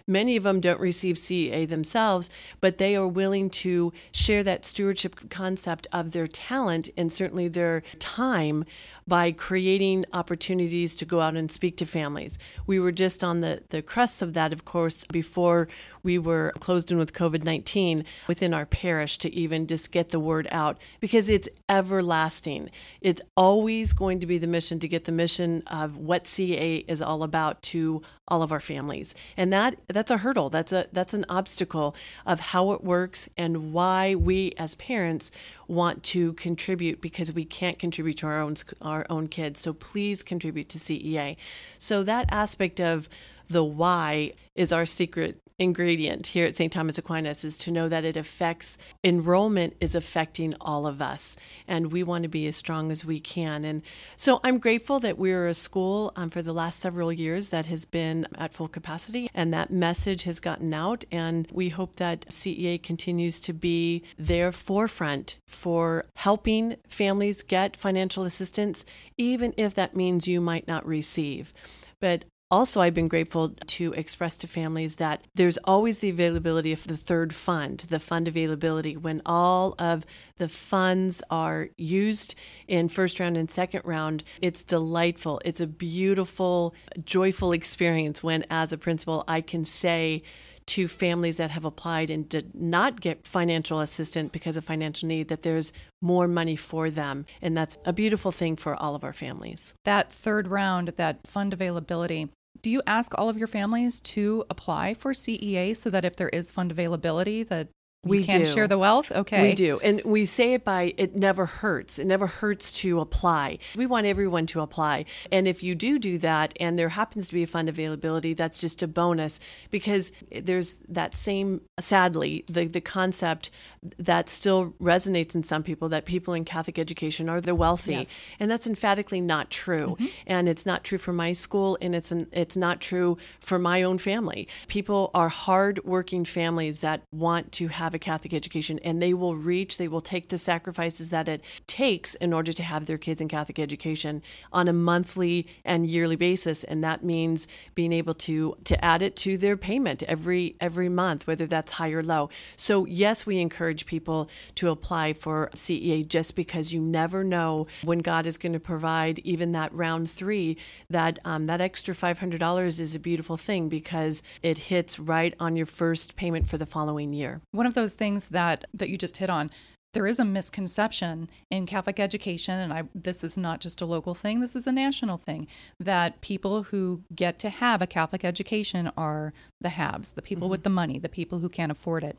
Many 0.07 0.37
of 0.37 0.43
them 0.43 0.61
don't 0.61 0.79
receive 0.79 1.17
CEA 1.17 1.67
themselves, 1.67 2.29
but 2.61 2.77
they 2.77 2.95
are 2.95 3.09
willing 3.09 3.49
to 3.51 3.91
share 4.13 4.45
that 4.45 4.67
stewardship 4.67 5.31
concept 5.31 5.87
of 5.93 6.11
their 6.11 6.27
talent 6.27 6.91
and 6.95 7.11
certainly 7.11 7.49
their 7.49 7.83
time 7.99 8.67
by 9.09 9.33
creating 9.33 10.05
opportunities 10.13 10.95
to 10.97 11.07
go 11.07 11.23
out 11.23 11.37
and 11.37 11.51
speak 11.51 11.79
to 11.79 11.87
families. 11.87 12.39
We 12.67 12.79
were 12.79 12.93
just 12.93 13.25
on 13.25 13.41
the, 13.41 13.63
the 13.71 13.81
crest 13.81 14.21
of 14.21 14.35
that, 14.35 14.53
of 14.53 14.67
course, 14.67 15.07
before 15.07 15.69
we 16.07 16.19
were 16.19 16.53
closed 16.61 16.93
in 16.93 16.99
with 16.99 17.13
COVID 17.13 17.43
19 17.43 18.05
within 18.29 18.55
our 18.55 18.65
parish 18.65 19.19
to 19.19 19.35
even 19.35 19.67
just 19.67 19.91
get 19.91 20.11
the 20.11 20.21
word 20.21 20.47
out 20.53 20.79
because 21.01 21.29
it's 21.29 21.49
everlasting. 21.69 22.71
It's 23.01 23.21
always 23.37 23.93
going 23.93 24.21
to 24.21 24.27
be 24.27 24.39
the 24.39 24.47
mission 24.47 24.79
to 24.79 24.89
get 24.89 25.05
the 25.05 25.13
mission 25.13 25.65
of 25.67 25.97
what 25.99 26.25
CEA 26.25 26.85
is 26.87 27.03
all 27.03 27.25
about 27.25 27.61
to 27.75 28.03
all 28.29 28.43
of 28.43 28.53
our 28.53 28.61
families. 28.61 29.17
And 29.37 29.53
that 29.53 29.79
that's 29.89 30.13
a 30.13 30.19
hurdle. 30.19 30.49
That's 30.49 30.73
a 30.73 30.87
that's 30.93 31.13
an 31.13 31.27
obstacle 31.29 31.97
of 32.25 32.39
how 32.39 32.71
it 32.71 32.85
works 32.85 33.29
and 33.37 33.73
why 33.73 34.15
we 34.15 34.53
as 34.59 34.77
parents 34.77 35.33
want 35.67 36.05
to 36.05 36.35
contribute 36.35 37.01
because 37.01 37.33
we 37.33 37.45
can't 37.45 37.81
contribute 37.81 38.19
to 38.19 38.27
our 38.29 38.41
own 38.41 38.55
our 38.81 39.05
own 39.11 39.27
kids. 39.27 39.61
So 39.61 39.73
please 39.73 40.23
contribute 40.23 40.69
to 40.69 40.79
CEA. 40.79 41.37
So 41.79 42.05
that 42.05 42.27
aspect 42.31 42.81
of 42.81 43.09
the 43.49 43.65
why 43.65 44.35
is 44.55 44.73
our 44.73 44.87
secret 44.87 45.41
ingredient 45.59 46.27
here 46.29 46.47
at 46.47 46.57
St. 46.57 46.71
Thomas 46.71 46.99
Aquinas 46.99 47.43
is 47.43 47.57
to 47.59 47.71
know 47.71 47.89
that 47.89 48.05
it 48.05 48.17
affects 48.17 48.77
enrollment 49.03 49.75
is 49.81 49.95
affecting 49.95 50.55
all 50.61 50.87
of 50.87 51.01
us 51.01 51.35
and 51.67 51.91
we 51.91 52.03
want 52.03 52.25
to 52.25 52.29
be 52.29 52.47
as 52.47 52.57
strong 52.57 52.91
as 52.91 53.07
we 53.07 53.19
can 53.19 53.65
and 53.65 53.81
so 54.17 54.39
I'm 54.45 54.59
grateful 54.59 55.01
that 55.01 55.17
we're 55.17 55.49
a 55.49 55.55
school 55.55 56.13
um, 56.15 56.29
for 56.29 56.43
the 56.43 56.53
last 56.53 56.81
several 56.81 57.11
years 57.11 57.49
that 57.49 57.65
has 57.67 57.87
been 57.87 58.27
at 58.37 58.53
full 58.53 58.69
capacity 58.69 59.31
and 59.33 59.53
that 59.55 59.71
message 59.71 60.25
has 60.25 60.41
gotten 60.41 60.75
out 60.75 61.05
and 61.11 61.49
we 61.51 61.71
hope 61.71 61.97
that 61.97 62.27
CEA 62.29 62.83
continues 62.83 63.41
to 63.41 63.55
be 63.55 64.03
their 64.19 64.53
forefront 64.53 65.39
for 65.47 66.05
helping 66.17 66.77
families 66.87 67.43
get 67.43 67.79
financial 67.79 68.25
assistance 68.25 68.85
even 69.17 69.55
if 69.57 69.75
that 69.75 69.97
means 69.97 70.29
you 70.29 70.43
might 70.43 70.69
not 70.69 70.87
receive 70.87 71.55
but 71.99 72.27
also, 72.49 72.81
I've 72.81 72.95
been 72.95 73.09
grateful 73.09 73.49
to 73.49 73.93
express 73.95 74.39
to 74.39 74.47
families 74.47 74.97
that 74.97 75.23
there's 75.35 75.59
always 75.65 75.99
the 75.99 76.11
availability 76.11 76.73
of 76.73 76.87
the 76.87 76.97
third 76.97 77.35
fund, 77.35 77.85
the 77.89 77.99
fund 77.99 78.29
availability, 78.29 78.97
when 78.97 79.21
all 79.27 79.75
of 79.81 80.07
the 80.39 80.49
funds 80.49 81.23
are 81.29 81.71
used 81.77 82.37
in 82.69 82.89
first 82.89 83.19
round 83.19 83.37
and 83.37 83.51
second 83.51 83.83
round. 83.85 84.23
It's 84.41 84.63
delightful. 84.63 85.41
It's 85.45 85.61
a 85.61 85.67
beautiful, 85.67 86.75
joyful 87.05 87.51
experience 87.51 88.23
when, 88.23 88.45
as 88.49 88.73
a 88.73 88.79
principal, 88.79 89.25
I 89.27 89.41
can 89.41 89.65
say, 89.65 90.23
to 90.67 90.89
families 90.89 91.37
that 91.37 91.51
have 91.51 91.65
applied 91.65 92.11
and 92.11 92.29
did 92.29 92.55
not 92.55 93.01
get 93.01 93.27
financial 93.27 93.81
assistance 93.81 94.31
because 94.33 94.57
of 94.57 94.65
financial 94.65 95.09
need 95.09 95.29
that 95.29 95.43
there's 95.43 95.73
more 96.03 96.27
money 96.27 96.57
for 96.57 96.91
them. 96.91 97.25
And 97.41 97.57
that's 97.57 97.79
a 97.85 97.93
beautiful 97.93 98.33
thing 98.33 98.57
for 98.57 98.75
all 98.75 98.95
of 98.95 99.05
our 99.05 99.13
families. 99.13 99.75
That 99.85 100.11
third 100.11 100.49
round 100.49 100.89
that 100.97 101.27
fund 101.27 101.53
availability 101.53 102.29
do 102.63 102.71
you 102.71 102.83
ask 102.87 103.13
all 103.17 103.29
of 103.29 103.39
your 103.39 103.47
families 103.47 104.01
to 104.01 104.45
apply 104.51 104.95
for 104.95 105.13
CEA 105.13 105.77
so 105.77 105.91
that 105.91 106.05
if 106.05 106.17
there 106.17 106.31
is 106.31 106.51
fund 106.51 106.71
availability 106.71 107.43
that 107.45 107.69
we 108.09 108.25
can 108.25 108.41
do. 108.41 108.47
share 108.47 108.69
the 108.69 108.79
wealth? 108.79 109.11
Okay. 109.13 109.49
We 109.49 109.55
do. 109.55 109.79
And 109.81 110.03
we 110.05 110.25
say 110.25 110.55
it 110.55 110.65
by 110.65 110.95
it 110.97 111.17
never 111.17 111.47
hurts. 111.47 111.99
It 111.99 112.07
never 112.07 112.27
hurts 112.27 112.73
to 112.73 113.01
apply. 113.01 113.59
We 113.75 113.87
want 113.87 114.07
everyone 114.07 114.47
to 114.47 114.61
apply. 114.61 115.07
And 115.33 115.47
if 115.49 115.63
you 115.63 115.75
do 115.75 115.99
do 115.99 116.19
that 116.19 116.55
and 116.61 116.79
there 116.79 116.89
happens 116.89 117.29
to 117.29 117.35
be 117.35 117.43
a 117.43 117.47
fund 117.47 117.69
availability 117.69 118.35
that's 118.35 118.61
just 118.61 118.83
a 118.83 118.87
bonus 118.87 119.41
because 119.71 120.13
there's 120.31 120.79
that 120.89 121.15
same 121.15 121.61
sadly 121.81 122.45
the, 122.49 122.67
the 122.67 122.81
concept 122.81 123.51
that 123.99 124.29
still 124.29 124.75
resonates 124.81 125.35
in 125.35 125.43
some 125.43 125.63
people 125.63 125.89
that 125.89 126.05
people 126.05 126.35
in 126.35 126.45
catholic 126.45 126.79
education 126.79 127.29
are 127.29 127.41
the 127.41 127.55
wealthy. 127.55 127.93
Yes. 127.93 128.21
and 128.41 128.51
that's 128.51 128.67
emphatically 128.67 129.21
not 129.21 129.51
true. 129.51 129.97
Mm-hmm. 129.97 130.07
and 130.27 130.49
it's 130.49 130.67
not 130.67 130.85
true 130.85 130.99
for 130.99 131.13
my 131.13 131.33
school 131.33 131.79
and 131.81 131.95
it's 131.95 132.11
an, 132.11 132.27
it's 132.33 132.57
not 132.57 132.81
true 132.81 133.17
for 133.41 133.59
my 133.59 133.83
own 133.83 133.99
family. 133.99 134.49
People 134.69 135.11
are 135.15 135.29
hard 135.29 135.85
working 135.85 136.25
families 136.25 136.81
that 136.81 137.03
want 137.13 137.53
to 137.53 137.69
have 137.69 137.95
a 137.97 137.99
Catholic 137.99 138.33
education 138.33 138.79
and 138.85 139.03
they 139.03 139.13
will 139.13 139.35
reach, 139.35 139.79
they 139.79 139.89
will 139.89 140.01
take 140.01 140.29
the 140.29 140.39
sacrifices 140.39 141.11
that 141.11 141.29
it 141.29 141.43
takes 141.67 142.15
in 142.17 142.33
order 142.33 142.53
to 142.53 142.63
have 142.63 142.87
their 142.87 142.99
kids 142.99 143.21
in 143.21 143.29
Catholic 143.29 143.59
education 143.59 144.23
on 144.53 144.69
a 144.69 144.73
monthly 144.73 145.47
and 145.65 145.87
yearly 145.87 146.15
basis. 146.17 146.63
And 146.65 146.85
that 146.85 147.05
means 147.05 147.49
being 147.75 147.93
able 147.93 148.15
to 148.15 148.57
to 148.65 148.85
add 148.85 149.03
it 149.03 149.17
to 149.17 149.37
their 149.37 149.57
payment 149.57 150.03
every 150.05 150.57
every 150.61 150.89
month, 150.89 151.27
whether 151.27 151.47
that's 151.47 151.73
high 151.73 151.91
or 151.91 152.03
low. 152.03 152.31
So 152.57 152.85
yes, 152.85 153.27
we 153.27 153.39
encourage 153.39 153.87
people 153.87 154.29
to 154.57 154.69
apply 154.69 155.15
for 155.15 155.51
CEA 155.55 156.07
just 156.07 156.37
because 156.37 156.73
you 156.73 156.81
never 156.81 157.25
know 157.25 157.67
when 157.83 157.99
God 157.99 158.27
is 158.27 158.39
going 158.39 158.53
to 158.53 158.61
provide 158.61 159.19
even 159.21 159.53
that 159.53 159.73
round 159.75 160.11
three, 160.11 160.57
that 160.91 161.19
um, 161.25 161.47
that 161.47 161.61
extra 161.61 161.95
five 161.95 162.19
hundred 162.19 162.41
dollars 162.41 162.79
is 162.79 162.95
a 162.95 163.01
beautiful 163.01 163.37
thing 163.37 163.69
because 163.69 164.23
it 164.43 164.59
hits 164.59 164.99
right 164.99 165.35
on 165.41 165.57
your 165.57 165.67
first 165.67 166.17
payment 166.17 166.49
for 166.49 166.59
the 166.59 166.67
following 166.67 167.13
year. 167.13 167.41
One 167.53 167.67
of 167.67 167.75
those 167.75 167.86
things 167.93 168.29
that 168.29 168.65
that 168.75 168.89
you 168.89 168.99
just 168.99 169.19
hit 169.19 169.31
on 169.31 169.51
there 169.97 170.07
is 170.07 170.21
a 170.21 170.27
misconception 170.27 171.31
in 171.51 171.65
Catholic 171.65 171.99
education, 171.99 172.59
and 172.59 172.71
I, 172.71 172.83
this 172.95 173.25
is 173.25 173.39
not 173.39 173.61
just 173.61 173.81
a 173.81 173.87
local 173.87 174.15
thing, 174.15 174.41
this 174.41 174.55
is 174.55 174.67
a 174.67 174.73
national 174.73 175.17
thing, 175.17 175.47
that 175.81 176.21
people 176.21 176.65
who 176.65 177.01
get 177.15 177.39
to 177.39 177.49
have 177.49 177.81
a 177.81 177.87
Catholic 177.87 178.23
education 178.23 178.93
are 178.95 179.33
the 179.59 179.71
haves, 179.71 180.11
the 180.11 180.21
people 180.21 180.49
mm-hmm. 180.49 180.51
with 180.51 180.65
the 180.65 180.71
money, 180.71 180.99
the 180.99 181.09
people 181.09 181.39
who 181.39 181.49
can't 181.49 181.73
afford 181.73 182.05
it. 182.05 182.19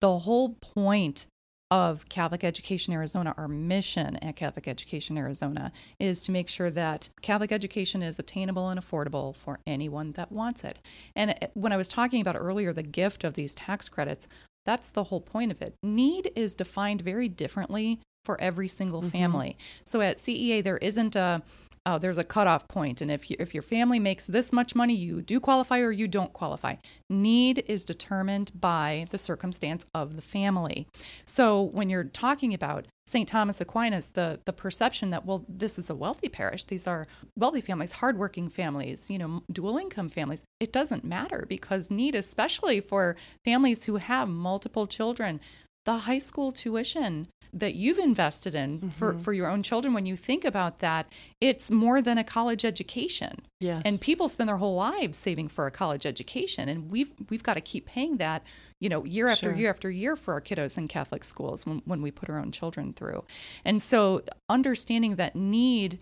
The 0.00 0.20
whole 0.20 0.50
point 0.60 1.26
of 1.68 2.08
Catholic 2.08 2.44
Education 2.44 2.94
Arizona, 2.94 3.34
our 3.36 3.48
mission 3.48 4.14
at 4.18 4.36
Catholic 4.36 4.68
Education 4.68 5.18
Arizona, 5.18 5.72
is 5.98 6.22
to 6.22 6.30
make 6.30 6.48
sure 6.48 6.70
that 6.70 7.08
Catholic 7.22 7.50
education 7.50 8.04
is 8.04 8.20
attainable 8.20 8.68
and 8.68 8.78
affordable 8.78 9.34
for 9.34 9.58
anyone 9.66 10.12
that 10.12 10.30
wants 10.30 10.62
it. 10.62 10.78
And 11.16 11.34
when 11.54 11.72
I 11.72 11.76
was 11.76 11.88
talking 11.88 12.20
about 12.20 12.36
earlier 12.36 12.72
the 12.72 12.84
gift 12.84 13.24
of 13.24 13.34
these 13.34 13.52
tax 13.52 13.88
credits, 13.88 14.28
that's 14.64 14.90
the 14.90 15.04
whole 15.04 15.20
point 15.20 15.52
of 15.52 15.62
it. 15.62 15.74
Need 15.82 16.32
is 16.34 16.54
defined 16.54 17.02
very 17.02 17.28
differently 17.28 18.00
for 18.24 18.40
every 18.40 18.68
single 18.68 19.00
mm-hmm. 19.00 19.10
family. 19.10 19.58
So 19.84 20.00
at 20.00 20.18
CEA, 20.18 20.62
there 20.62 20.78
isn't 20.78 21.16
a 21.16 21.42
oh, 21.86 21.98
there's 21.98 22.18
a 22.18 22.24
cutoff 22.24 22.66
point, 22.66 23.00
and 23.00 23.10
if 23.10 23.30
you, 23.30 23.36
if 23.38 23.52
your 23.52 23.62
family 23.62 23.98
makes 23.98 24.24
this 24.24 24.52
much 24.52 24.74
money, 24.74 24.94
you 24.94 25.20
do 25.20 25.38
qualify 25.38 25.80
or 25.80 25.92
you 25.92 26.08
don't 26.08 26.32
qualify. 26.32 26.76
Need 27.10 27.64
is 27.68 27.84
determined 27.84 28.50
by 28.58 29.06
the 29.10 29.18
circumstance 29.18 29.84
of 29.94 30.16
the 30.16 30.22
family. 30.22 30.86
So 31.24 31.60
when 31.60 31.88
you're 31.90 32.04
talking 32.04 32.54
about 32.54 32.86
St. 33.06 33.28
Thomas 33.28 33.60
Aquinas, 33.60 34.06
the 34.14 34.40
the 34.44 34.52
perception 34.52 35.10
that 35.10 35.26
well, 35.26 35.44
this 35.48 35.78
is 35.78 35.90
a 35.90 35.94
wealthy 35.94 36.28
parish. 36.28 36.64
These 36.64 36.86
are 36.86 37.06
wealthy 37.36 37.60
families, 37.60 37.92
hardworking 37.92 38.48
families, 38.48 39.10
you 39.10 39.18
know, 39.18 39.42
dual 39.52 39.76
income 39.78 40.08
families. 40.08 40.42
It 40.58 40.72
doesn't 40.72 41.04
matter 41.04 41.44
because 41.48 41.90
need, 41.90 42.14
especially 42.14 42.80
for 42.80 43.16
families 43.44 43.84
who 43.84 43.96
have 43.96 44.28
multiple 44.28 44.86
children, 44.86 45.40
the 45.84 45.98
high 45.98 46.18
school 46.18 46.50
tuition 46.50 47.28
that 47.54 47.74
you've 47.74 47.98
invested 47.98 48.54
in 48.54 48.78
mm-hmm. 48.78 48.88
for, 48.88 49.16
for 49.18 49.32
your 49.32 49.48
own 49.48 49.62
children, 49.62 49.94
when 49.94 50.06
you 50.06 50.16
think 50.16 50.44
about 50.44 50.80
that, 50.80 51.06
it's 51.40 51.70
more 51.70 52.02
than 52.02 52.18
a 52.18 52.24
college 52.24 52.64
education. 52.64 53.42
Yes. 53.60 53.82
And 53.84 54.00
people 54.00 54.28
spend 54.28 54.48
their 54.48 54.56
whole 54.56 54.74
lives 54.74 55.16
saving 55.16 55.48
for 55.48 55.66
a 55.66 55.70
college 55.70 56.04
education. 56.04 56.68
And 56.68 56.90
we've 56.90 57.12
we've 57.30 57.42
got 57.42 57.54
to 57.54 57.60
keep 57.60 57.86
paying 57.86 58.16
that, 58.16 58.42
you 58.84 58.90
know, 58.90 59.02
year 59.04 59.28
after 59.28 59.46
sure. 59.46 59.54
year 59.54 59.70
after 59.70 59.90
year 59.90 60.14
for 60.14 60.34
our 60.34 60.42
kiddos 60.42 60.76
in 60.76 60.88
Catholic 60.88 61.24
schools 61.24 61.64
when, 61.64 61.80
when 61.86 62.02
we 62.02 62.10
put 62.10 62.28
our 62.28 62.38
own 62.38 62.52
children 62.52 62.92
through. 62.92 63.24
And 63.64 63.80
so 63.80 64.22
understanding 64.50 65.16
that 65.16 65.34
need 65.34 66.00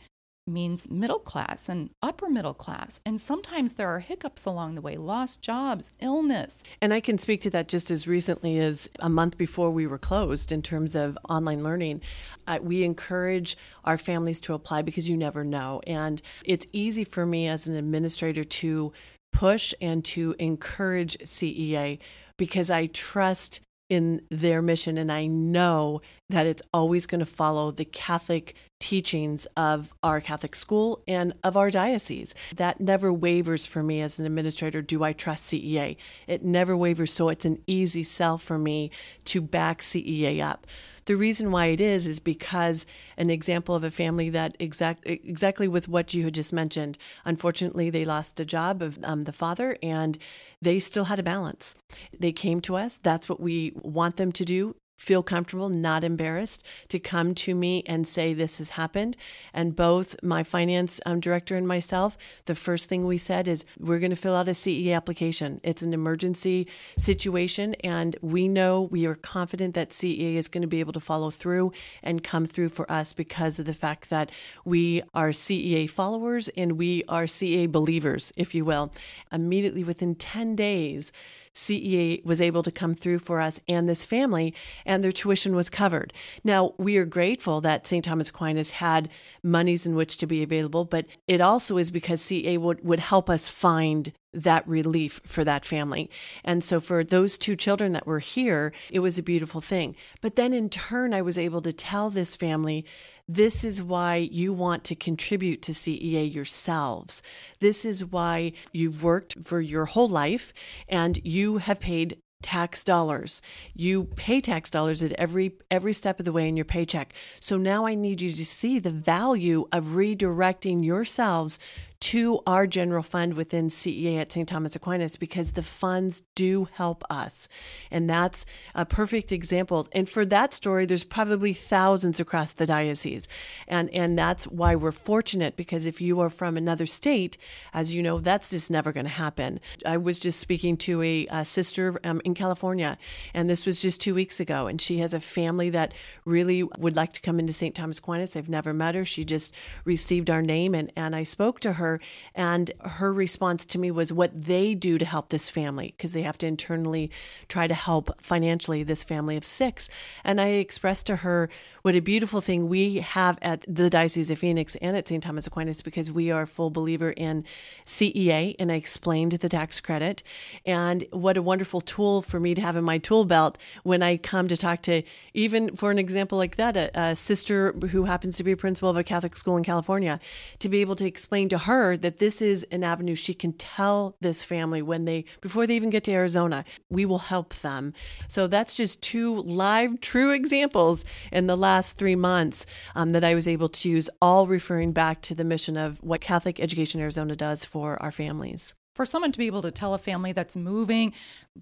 means 0.48 0.90
middle 0.90 1.20
class 1.20 1.68
and 1.68 1.90
upper 2.02 2.28
middle 2.28 2.54
class. 2.54 3.00
And 3.06 3.20
sometimes 3.20 3.74
there 3.74 3.88
are 3.88 4.00
hiccups 4.00 4.44
along 4.44 4.74
the 4.74 4.80
way 4.80 4.96
lost 4.96 5.42
jobs, 5.42 5.92
illness. 6.00 6.64
And 6.80 6.92
I 6.92 6.98
can 6.98 7.18
speak 7.18 7.40
to 7.42 7.50
that 7.50 7.68
just 7.68 7.88
as 7.92 8.08
recently 8.08 8.58
as 8.58 8.90
a 8.98 9.08
month 9.08 9.38
before 9.38 9.70
we 9.70 9.86
were 9.86 9.96
closed 9.98 10.50
in 10.50 10.60
terms 10.60 10.96
of 10.96 11.16
online 11.28 11.62
learning. 11.62 12.00
Uh, 12.48 12.58
we 12.60 12.82
encourage 12.82 13.56
our 13.84 13.96
families 13.96 14.40
to 14.40 14.54
apply 14.54 14.82
because 14.82 15.08
you 15.08 15.16
never 15.16 15.44
know. 15.44 15.80
And 15.86 16.20
it's 16.44 16.66
easy 16.72 17.04
for 17.04 17.24
me 17.24 17.46
as 17.46 17.68
an 17.68 17.76
administrator 17.76 18.42
to 18.42 18.92
push 19.32 19.72
and 19.80 20.04
to 20.04 20.34
encourage 20.38 21.16
CEA 21.18 21.98
because 22.42 22.72
I 22.72 22.86
trust 22.86 23.60
in 23.88 24.20
their 24.28 24.62
mission 24.62 24.98
and 24.98 25.12
I 25.12 25.26
know 25.26 26.02
that 26.28 26.44
it's 26.44 26.60
always 26.74 27.06
going 27.06 27.20
to 27.20 27.24
follow 27.24 27.70
the 27.70 27.84
Catholic 27.84 28.56
teachings 28.80 29.46
of 29.56 29.94
our 30.02 30.20
Catholic 30.20 30.56
school 30.56 31.04
and 31.06 31.34
of 31.44 31.56
our 31.56 31.70
diocese. 31.70 32.34
That 32.56 32.80
never 32.80 33.12
wavers 33.12 33.64
for 33.64 33.80
me 33.80 34.00
as 34.00 34.18
an 34.18 34.26
administrator. 34.26 34.82
Do 34.82 35.04
I 35.04 35.12
trust 35.12 35.44
CEA? 35.52 35.98
It 36.26 36.42
never 36.44 36.76
wavers, 36.76 37.12
so 37.12 37.28
it's 37.28 37.44
an 37.44 37.62
easy 37.68 38.02
sell 38.02 38.38
for 38.38 38.58
me 38.58 38.90
to 39.26 39.40
back 39.40 39.80
CEA 39.80 40.42
up. 40.42 40.66
The 41.06 41.16
reason 41.16 41.50
why 41.50 41.66
it 41.66 41.80
is 41.80 42.06
is 42.06 42.20
because 42.20 42.86
an 43.16 43.30
example 43.30 43.74
of 43.74 43.84
a 43.84 43.90
family 43.90 44.30
that 44.30 44.56
exact 44.58 45.02
exactly 45.04 45.68
with 45.68 45.88
what 45.88 46.14
you 46.14 46.24
had 46.24 46.34
just 46.34 46.52
mentioned. 46.52 46.98
Unfortunately, 47.24 47.90
they 47.90 48.04
lost 48.04 48.38
a 48.40 48.44
job 48.44 48.82
of 48.82 48.98
um, 49.02 49.22
the 49.22 49.32
father, 49.32 49.76
and 49.82 50.18
they 50.60 50.78
still 50.78 51.04
had 51.04 51.18
a 51.18 51.24
balance. 51.24 51.74
They 52.18 52.32
came 52.32 52.60
to 52.62 52.76
us. 52.76 52.98
That's 53.02 53.28
what 53.28 53.40
we 53.40 53.72
want 53.74 54.16
them 54.16 54.32
to 54.32 54.44
do 54.44 54.76
feel 55.02 55.22
comfortable, 55.22 55.68
not 55.68 56.04
embarrassed, 56.04 56.62
to 56.88 56.98
come 57.00 57.34
to 57.34 57.56
me 57.56 57.82
and 57.86 58.06
say 58.06 58.32
this 58.32 58.58
has 58.58 58.70
happened. 58.70 59.16
And 59.52 59.74
both 59.74 60.14
my 60.22 60.44
finance 60.44 61.00
um, 61.04 61.18
director 61.18 61.56
and 61.56 61.66
myself, 61.66 62.16
the 62.44 62.54
first 62.54 62.88
thing 62.88 63.04
we 63.04 63.18
said 63.18 63.48
is 63.48 63.64
we're 63.80 63.98
going 63.98 64.10
to 64.10 64.16
fill 64.16 64.36
out 64.36 64.48
a 64.48 64.54
CE 64.54 64.88
application. 64.88 65.60
It's 65.64 65.82
an 65.82 65.92
emergency 65.92 66.68
situation, 66.96 67.74
and 67.82 68.16
we 68.22 68.46
know 68.46 68.82
we 68.82 69.04
are 69.06 69.16
confident 69.16 69.74
that 69.74 69.92
CE 69.92 70.38
is 70.38 70.46
going 70.46 70.62
to 70.62 70.68
be 70.68 70.78
able 70.78 70.92
to 70.92 71.00
follow 71.00 71.30
through 71.30 71.72
and 72.04 72.22
come 72.22 72.46
through 72.46 72.68
for 72.68 72.90
us 72.90 73.12
because 73.12 73.58
of 73.58 73.66
the 73.66 73.74
fact 73.74 74.08
that 74.08 74.30
we 74.64 75.02
are 75.14 75.30
CEA 75.30 75.90
followers 75.90 76.48
and 76.56 76.78
we 76.78 77.02
are 77.08 77.24
CEA 77.24 77.70
believers, 77.70 78.32
if 78.36 78.54
you 78.54 78.64
will. 78.64 78.92
Immediately 79.32 79.82
within 79.82 80.14
10 80.14 80.54
days, 80.54 81.10
CEA 81.54 82.24
was 82.24 82.40
able 82.40 82.62
to 82.62 82.72
come 82.72 82.94
through 82.94 83.18
for 83.18 83.40
us 83.40 83.60
and 83.68 83.88
this 83.88 84.04
family, 84.04 84.54
and 84.86 85.02
their 85.02 85.12
tuition 85.12 85.54
was 85.54 85.70
covered. 85.70 86.12
Now, 86.42 86.74
we 86.78 86.96
are 86.96 87.04
grateful 87.04 87.60
that 87.60 87.86
St. 87.86 88.04
Thomas 88.04 88.30
Aquinas 88.30 88.72
had 88.72 89.08
monies 89.42 89.86
in 89.86 89.94
which 89.94 90.16
to 90.18 90.26
be 90.26 90.42
available, 90.42 90.84
but 90.84 91.06
it 91.28 91.40
also 91.40 91.76
is 91.76 91.90
because 91.90 92.22
CEA 92.22 92.58
would, 92.58 92.84
would 92.84 93.00
help 93.00 93.28
us 93.28 93.48
find 93.48 94.12
that 94.34 94.66
relief 94.66 95.20
for 95.24 95.44
that 95.44 95.64
family. 95.64 96.10
And 96.42 96.64
so 96.64 96.80
for 96.80 97.04
those 97.04 97.36
two 97.36 97.54
children 97.54 97.92
that 97.92 98.06
were 98.06 98.18
here, 98.18 98.72
it 98.90 99.00
was 99.00 99.18
a 99.18 99.22
beautiful 99.22 99.60
thing. 99.60 99.94
But 100.20 100.36
then 100.36 100.52
in 100.52 100.70
turn, 100.70 101.12
I 101.12 101.20
was 101.22 101.36
able 101.36 101.60
to 101.62 101.72
tell 101.72 102.08
this 102.08 102.34
family 102.34 102.86
this 103.34 103.64
is 103.64 103.82
why 103.82 104.16
you 104.16 104.52
want 104.52 104.84
to 104.84 104.94
contribute 104.94 105.62
to 105.62 105.72
CEA 105.72 106.32
yourselves. 106.32 107.22
This 107.60 107.84
is 107.84 108.04
why 108.04 108.52
you've 108.72 109.02
worked 109.02 109.36
for 109.44 109.60
your 109.60 109.86
whole 109.86 110.08
life 110.08 110.52
and 110.88 111.18
you 111.24 111.58
have 111.58 111.80
paid 111.80 112.18
tax 112.42 112.84
dollars. 112.84 113.40
You 113.74 114.04
pay 114.04 114.40
tax 114.40 114.68
dollars 114.68 115.02
at 115.02 115.12
every 115.12 115.52
every 115.70 115.92
step 115.92 116.18
of 116.18 116.24
the 116.24 116.32
way 116.32 116.48
in 116.48 116.56
your 116.56 116.64
paycheck. 116.64 117.14
So 117.40 117.56
now 117.56 117.86
I 117.86 117.94
need 117.94 118.20
you 118.20 118.32
to 118.32 118.44
see 118.44 118.78
the 118.78 118.90
value 118.90 119.66
of 119.72 119.86
redirecting 119.86 120.84
yourselves 120.84 121.58
to 122.02 122.40
our 122.48 122.66
general 122.66 123.04
fund 123.04 123.34
within 123.34 123.68
CEA 123.68 124.20
at 124.20 124.32
St. 124.32 124.48
Thomas 124.48 124.74
Aquinas 124.74 125.14
because 125.16 125.52
the 125.52 125.62
funds 125.62 126.24
do 126.34 126.66
help 126.72 127.04
us. 127.08 127.48
And 127.92 128.10
that's 128.10 128.44
a 128.74 128.84
perfect 128.84 129.30
example. 129.30 129.86
And 129.92 130.08
for 130.08 130.24
that 130.24 130.52
story, 130.52 130.84
there's 130.84 131.04
probably 131.04 131.52
thousands 131.52 132.18
across 132.18 132.54
the 132.54 132.66
diocese. 132.66 133.28
And, 133.68 133.88
and 133.90 134.18
that's 134.18 134.48
why 134.48 134.74
we're 134.74 134.90
fortunate 134.90 135.54
because 135.54 135.86
if 135.86 136.00
you 136.00 136.18
are 136.18 136.28
from 136.28 136.56
another 136.56 136.86
state, 136.86 137.38
as 137.72 137.94
you 137.94 138.02
know, 138.02 138.18
that's 138.18 138.50
just 138.50 138.68
never 138.68 138.90
going 138.90 139.06
to 139.06 139.10
happen. 139.10 139.60
I 139.86 139.96
was 139.96 140.18
just 140.18 140.40
speaking 140.40 140.76
to 140.78 141.02
a, 141.02 141.26
a 141.30 141.44
sister 141.44 142.00
um, 142.02 142.20
in 142.24 142.34
California, 142.34 142.98
and 143.32 143.48
this 143.48 143.64
was 143.64 143.80
just 143.80 144.00
two 144.00 144.14
weeks 144.14 144.40
ago. 144.40 144.66
And 144.66 144.80
she 144.80 144.98
has 144.98 145.14
a 145.14 145.20
family 145.20 145.70
that 145.70 145.94
really 146.24 146.64
would 146.64 146.96
like 146.96 147.12
to 147.12 147.20
come 147.20 147.38
into 147.38 147.52
St. 147.52 147.76
Thomas 147.76 147.98
Aquinas. 147.98 148.30
They've 148.30 148.48
never 148.48 148.74
met 148.74 148.96
her. 148.96 149.04
She 149.04 149.22
just 149.22 149.54
received 149.84 150.30
our 150.30 150.42
name, 150.42 150.74
and, 150.74 150.92
and 150.96 151.14
I 151.14 151.22
spoke 151.22 151.60
to 151.60 151.74
her 151.74 151.91
and 152.34 152.70
her 152.80 153.12
response 153.12 153.64
to 153.66 153.78
me 153.78 153.90
was 153.90 154.12
what 154.12 154.38
they 154.38 154.74
do 154.74 154.98
to 154.98 155.04
help 155.04 155.28
this 155.28 155.48
family, 155.48 155.94
because 155.96 156.12
they 156.12 156.22
have 156.22 156.38
to 156.38 156.46
internally 156.46 157.10
try 157.48 157.66
to 157.66 157.74
help 157.74 158.20
financially 158.20 158.82
this 158.82 159.04
family 159.04 159.36
of 159.36 159.44
six. 159.44 159.88
And 160.24 160.40
I 160.40 160.48
expressed 160.48 161.06
to 161.06 161.16
her 161.16 161.48
what 161.82 161.96
a 161.96 162.00
beautiful 162.00 162.40
thing 162.40 162.68
we 162.68 162.96
have 162.96 163.38
at 163.42 163.64
the 163.66 163.90
Diocese 163.90 164.30
of 164.30 164.38
Phoenix 164.38 164.76
and 164.76 164.96
at 164.96 165.08
St. 165.08 165.22
Thomas 165.22 165.46
Aquinas, 165.46 165.82
because 165.82 166.12
we 166.12 166.30
are 166.30 166.42
a 166.42 166.46
full 166.46 166.70
believer 166.70 167.10
in 167.10 167.44
CEA. 167.86 168.54
And 168.58 168.70
I 168.70 168.76
explained 168.76 169.32
the 169.32 169.48
tax 169.48 169.80
credit 169.80 170.22
and 170.64 171.04
what 171.10 171.36
a 171.36 171.42
wonderful 171.42 171.80
tool 171.80 172.22
for 172.22 172.38
me 172.38 172.54
to 172.54 172.60
have 172.60 172.76
in 172.76 172.84
my 172.84 172.98
tool 172.98 173.24
belt 173.24 173.58
when 173.82 174.02
I 174.02 174.16
come 174.16 174.46
to 174.48 174.56
talk 174.56 174.82
to, 174.82 175.02
even 175.34 175.74
for 175.74 175.90
an 175.90 175.98
example 175.98 176.38
like 176.38 176.56
that, 176.56 176.76
a, 176.76 176.90
a 176.98 177.16
sister 177.16 177.72
who 177.90 178.04
happens 178.04 178.36
to 178.36 178.44
be 178.44 178.52
a 178.52 178.56
principal 178.56 178.88
of 178.88 178.96
a 178.96 179.04
Catholic 179.04 179.36
school 179.36 179.56
in 179.56 179.64
California, 179.64 180.20
to 180.60 180.68
be 180.68 180.80
able 180.80 180.96
to 180.96 181.04
explain 181.04 181.48
to 181.48 181.58
her 181.58 181.81
that 181.96 182.18
this 182.18 182.40
is 182.40 182.64
an 182.70 182.84
avenue 182.84 183.14
she 183.14 183.34
can 183.34 183.52
tell 183.54 184.16
this 184.20 184.42
family 184.44 184.82
when 184.82 185.04
they 185.04 185.24
before 185.40 185.66
they 185.66 185.76
even 185.76 185.90
get 185.90 186.04
to 186.04 186.12
Arizona, 186.12 186.64
we 186.90 187.04
will 187.04 187.18
help 187.18 187.54
them. 187.56 187.92
So 188.28 188.46
that's 188.46 188.76
just 188.76 189.02
two 189.02 189.42
live, 189.42 190.00
true 190.00 190.30
examples 190.30 191.04
in 191.30 191.46
the 191.46 191.56
last 191.56 191.96
three 191.96 192.16
months 192.16 192.66
um, 192.94 193.10
that 193.10 193.24
I 193.24 193.34
was 193.34 193.48
able 193.48 193.68
to 193.68 193.88
use, 193.88 194.08
all 194.20 194.46
referring 194.46 194.92
back 194.92 195.20
to 195.22 195.34
the 195.34 195.44
mission 195.44 195.76
of 195.76 195.98
what 196.02 196.20
Catholic 196.20 196.60
Education 196.60 197.00
Arizona 197.00 197.36
does 197.36 197.64
for 197.64 198.00
our 198.02 198.12
families 198.12 198.74
for 198.94 199.06
someone 199.06 199.32
to 199.32 199.38
be 199.38 199.46
able 199.46 199.62
to 199.62 199.70
tell 199.70 199.94
a 199.94 199.98
family 199.98 200.32
that's 200.32 200.54
moving, 200.54 201.14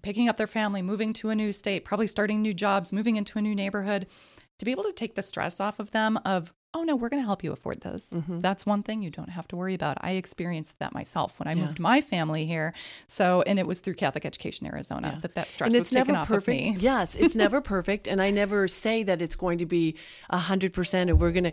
picking 0.02 0.28
up 0.28 0.36
their 0.36 0.46
family, 0.46 0.82
moving 0.82 1.12
to 1.12 1.30
a 1.30 1.34
new 1.34 1.52
state, 1.52 1.84
probably 1.84 2.08
starting 2.08 2.42
new 2.42 2.52
jobs, 2.52 2.92
moving 2.92 3.14
into 3.14 3.38
a 3.38 3.42
new 3.42 3.54
neighborhood, 3.54 4.06
to 4.58 4.64
be 4.64 4.72
able 4.72 4.82
to 4.84 4.92
take 4.92 5.14
the 5.14 5.22
stress 5.22 5.60
off 5.60 5.78
of 5.78 5.92
them 5.92 6.18
of 6.24 6.52
oh 6.72 6.84
no, 6.84 6.94
we're 6.94 7.08
going 7.08 7.22
to 7.22 7.26
help 7.26 7.42
you 7.42 7.52
afford 7.52 7.80
those. 7.80 8.06
Mm-hmm. 8.10 8.40
That's 8.40 8.64
one 8.64 8.82
thing 8.82 9.02
you 9.02 9.10
don't 9.10 9.30
have 9.30 9.48
to 9.48 9.56
worry 9.56 9.74
about. 9.74 9.98
I 10.02 10.12
experienced 10.12 10.78
that 10.78 10.94
myself 10.94 11.38
when 11.38 11.48
I 11.48 11.52
yeah. 11.52 11.66
moved 11.66 11.80
my 11.80 12.00
family 12.00 12.46
here. 12.46 12.72
So, 13.08 13.42
and 13.42 13.58
it 13.58 13.66
was 13.66 13.80
through 13.80 13.94
Catholic 13.94 14.24
Education 14.24 14.66
Arizona 14.66 15.12
yeah. 15.14 15.20
that 15.20 15.34
that 15.34 15.50
stress 15.50 15.68
and 15.68 15.80
it's 15.80 15.90
was 15.90 15.94
taken 15.94 16.14
never 16.14 16.22
off 16.22 16.28
perfect. 16.28 16.60
of 16.60 16.76
me. 16.76 16.76
Yes, 16.78 17.16
it's 17.16 17.34
never 17.46 17.60
perfect, 17.60 18.06
and 18.06 18.22
I 18.22 18.30
never 18.30 18.68
say 18.68 19.02
that 19.02 19.20
it's 19.20 19.34
going 19.34 19.58
to 19.58 19.66
be 19.66 19.96
a 20.28 20.38
hundred 20.38 20.72
percent, 20.72 21.10
and 21.10 21.20
we're 21.20 21.32
going 21.32 21.44
to. 21.44 21.52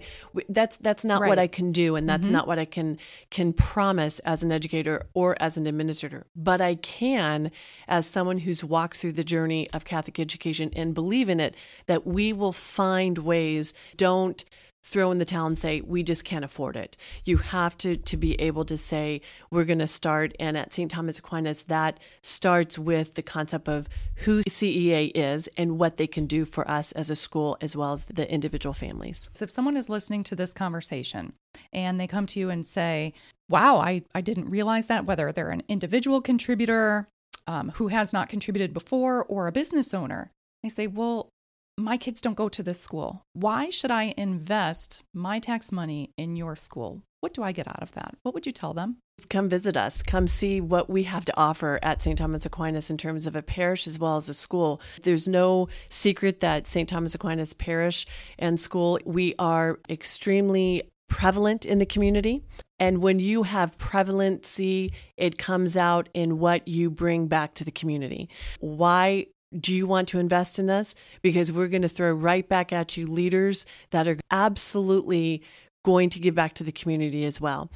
That's 0.49 0.77
that's 0.77 1.03
not 1.03 1.21
right. 1.21 1.29
what 1.29 1.39
I 1.39 1.47
can 1.47 1.71
do, 1.71 1.95
and 1.95 2.07
that's 2.07 2.25
mm-hmm. 2.25 2.33
not 2.33 2.47
what 2.47 2.59
I 2.59 2.65
can 2.65 2.99
can 3.31 3.53
promise 3.53 4.19
as 4.19 4.43
an 4.43 4.51
educator 4.51 5.07
or 5.13 5.35
as 5.41 5.57
an 5.57 5.65
administrator. 5.65 6.27
But 6.35 6.61
I 6.61 6.75
can, 6.75 7.51
as 7.87 8.05
someone 8.05 8.39
who's 8.39 8.63
walked 8.63 8.97
through 8.97 9.13
the 9.13 9.23
journey 9.23 9.67
of 9.71 9.83
Catholic 9.83 10.19
education 10.19 10.71
and 10.75 10.93
believe 10.93 11.27
in 11.27 11.39
it, 11.39 11.55
that 11.87 12.05
we 12.05 12.33
will 12.33 12.53
find 12.53 13.17
ways. 13.17 13.73
Don't 13.95 14.45
throw 14.83 15.11
in 15.11 15.17
the 15.17 15.25
towel 15.25 15.47
and 15.47 15.57
say 15.57 15.81
we 15.81 16.01
just 16.01 16.23
can't 16.23 16.45
afford 16.45 16.77
it. 16.77 16.95
You 17.25 17.37
have 17.37 17.77
to 17.79 17.97
to 17.97 18.17
be 18.17 18.39
able 18.39 18.65
to 18.65 18.77
say 18.77 19.21
we're 19.51 19.65
going 19.65 19.79
to 19.79 19.87
start 19.87 20.33
and 20.39 20.57
at 20.57 20.73
st 20.73 20.89
thomas 20.89 21.19
aquinas 21.19 21.63
that 21.63 21.99
starts 22.21 22.79
with 22.79 23.15
the 23.15 23.21
concept 23.21 23.67
of 23.67 23.89
who 24.15 24.41
cea 24.47 25.05
is 25.07 25.49
and 25.57 25.77
what 25.77 25.97
they 25.97 26.07
can 26.07 26.25
do 26.25 26.45
for 26.45 26.69
us 26.69 26.91
as 26.93 27.09
a 27.09 27.15
school 27.15 27.57
as 27.61 27.75
well 27.75 27.93
as 27.93 28.05
the 28.05 28.31
individual 28.31 28.73
families. 28.73 29.29
So 29.33 29.43
if 29.43 29.51
someone 29.51 29.77
is 29.77 29.89
listening 29.89 30.23
to 30.25 30.35
this 30.35 30.53
conversation 30.53 31.33
and 31.73 31.99
they 31.99 32.07
come 32.07 32.25
to 32.27 32.39
you 32.39 32.49
and 32.49 32.65
say 32.65 33.13
wow 33.49 33.77
i, 33.77 34.03
I 34.13 34.21
didn't 34.21 34.49
realize 34.49 34.87
that 34.87 35.05
whether 35.05 35.31
they're 35.31 35.49
an 35.49 35.63
individual 35.67 36.21
contributor 36.21 37.07
um, 37.45 37.71
who 37.75 37.87
has 37.87 38.13
not 38.13 38.29
contributed 38.29 38.73
before 38.73 39.25
or 39.25 39.47
a 39.47 39.51
business 39.51 39.93
owner 39.93 40.31
they 40.63 40.69
say 40.69 40.87
well 40.87 41.29
my 41.77 41.95
kids 41.95 42.21
don't 42.21 42.35
go 42.35 42.49
to 42.49 42.63
this 42.63 42.81
school. 42.81 43.23
Why 43.33 43.69
should 43.69 43.91
I 43.91 44.13
invest 44.17 45.03
my 45.13 45.39
tax 45.39 45.71
money 45.71 46.11
in 46.17 46.35
your 46.35 46.55
school? 46.55 47.03
What 47.19 47.33
do 47.33 47.43
I 47.43 47.51
get 47.51 47.67
out 47.67 47.81
of 47.81 47.91
that? 47.93 48.15
What 48.23 48.33
would 48.33 48.45
you 48.45 48.51
tell 48.51 48.73
them? 48.73 48.97
Come 49.29 49.47
visit 49.47 49.77
us. 49.77 50.01
Come 50.01 50.27
see 50.27 50.59
what 50.59 50.89
we 50.89 51.03
have 51.03 51.25
to 51.25 51.37
offer 51.37 51.79
at 51.81 52.01
St. 52.01 52.17
Thomas 52.17 52.45
Aquinas 52.45 52.89
in 52.89 52.97
terms 52.97 53.27
of 53.27 53.35
a 53.35 53.41
parish 53.41 53.87
as 53.87 53.97
well 53.97 54.17
as 54.17 54.27
a 54.27 54.33
school. 54.33 54.81
There's 55.03 55.27
no 55.27 55.69
secret 55.89 56.39
that 56.39 56.67
St. 56.67 56.89
Thomas 56.89 57.15
Aquinas 57.15 57.53
Parish 57.53 58.05
and 58.37 58.59
school, 58.59 58.99
we 59.05 59.33
are 59.39 59.79
extremely 59.89 60.83
prevalent 61.09 61.65
in 61.65 61.79
the 61.79 61.85
community. 61.85 62.43
And 62.79 63.01
when 63.01 63.19
you 63.19 63.43
have 63.43 63.77
prevalency, 63.77 64.91
it 65.15 65.37
comes 65.37 65.75
out 65.75 66.09
in 66.13 66.37
what 66.37 66.67
you 66.67 66.89
bring 66.89 67.27
back 67.27 67.55
to 67.55 67.63
the 67.63 67.71
community. 67.71 68.29
Why 68.59 69.27
do 69.57 69.73
you 69.73 69.87
want 69.87 70.07
to 70.09 70.19
invest 70.19 70.59
in 70.59 70.69
us? 70.69 70.95
Because 71.21 71.51
we're 71.51 71.67
going 71.67 71.81
to 71.81 71.89
throw 71.89 72.11
right 72.11 72.47
back 72.47 72.73
at 72.73 72.97
you 72.97 73.07
leaders 73.07 73.65
that 73.91 74.07
are 74.07 74.17
absolutely 74.31 75.43
going 75.83 76.09
to 76.09 76.19
give 76.19 76.35
back 76.35 76.53
to 76.55 76.63
the 76.63 76.71
community 76.71 77.25
as 77.25 77.39
well. 77.39 77.69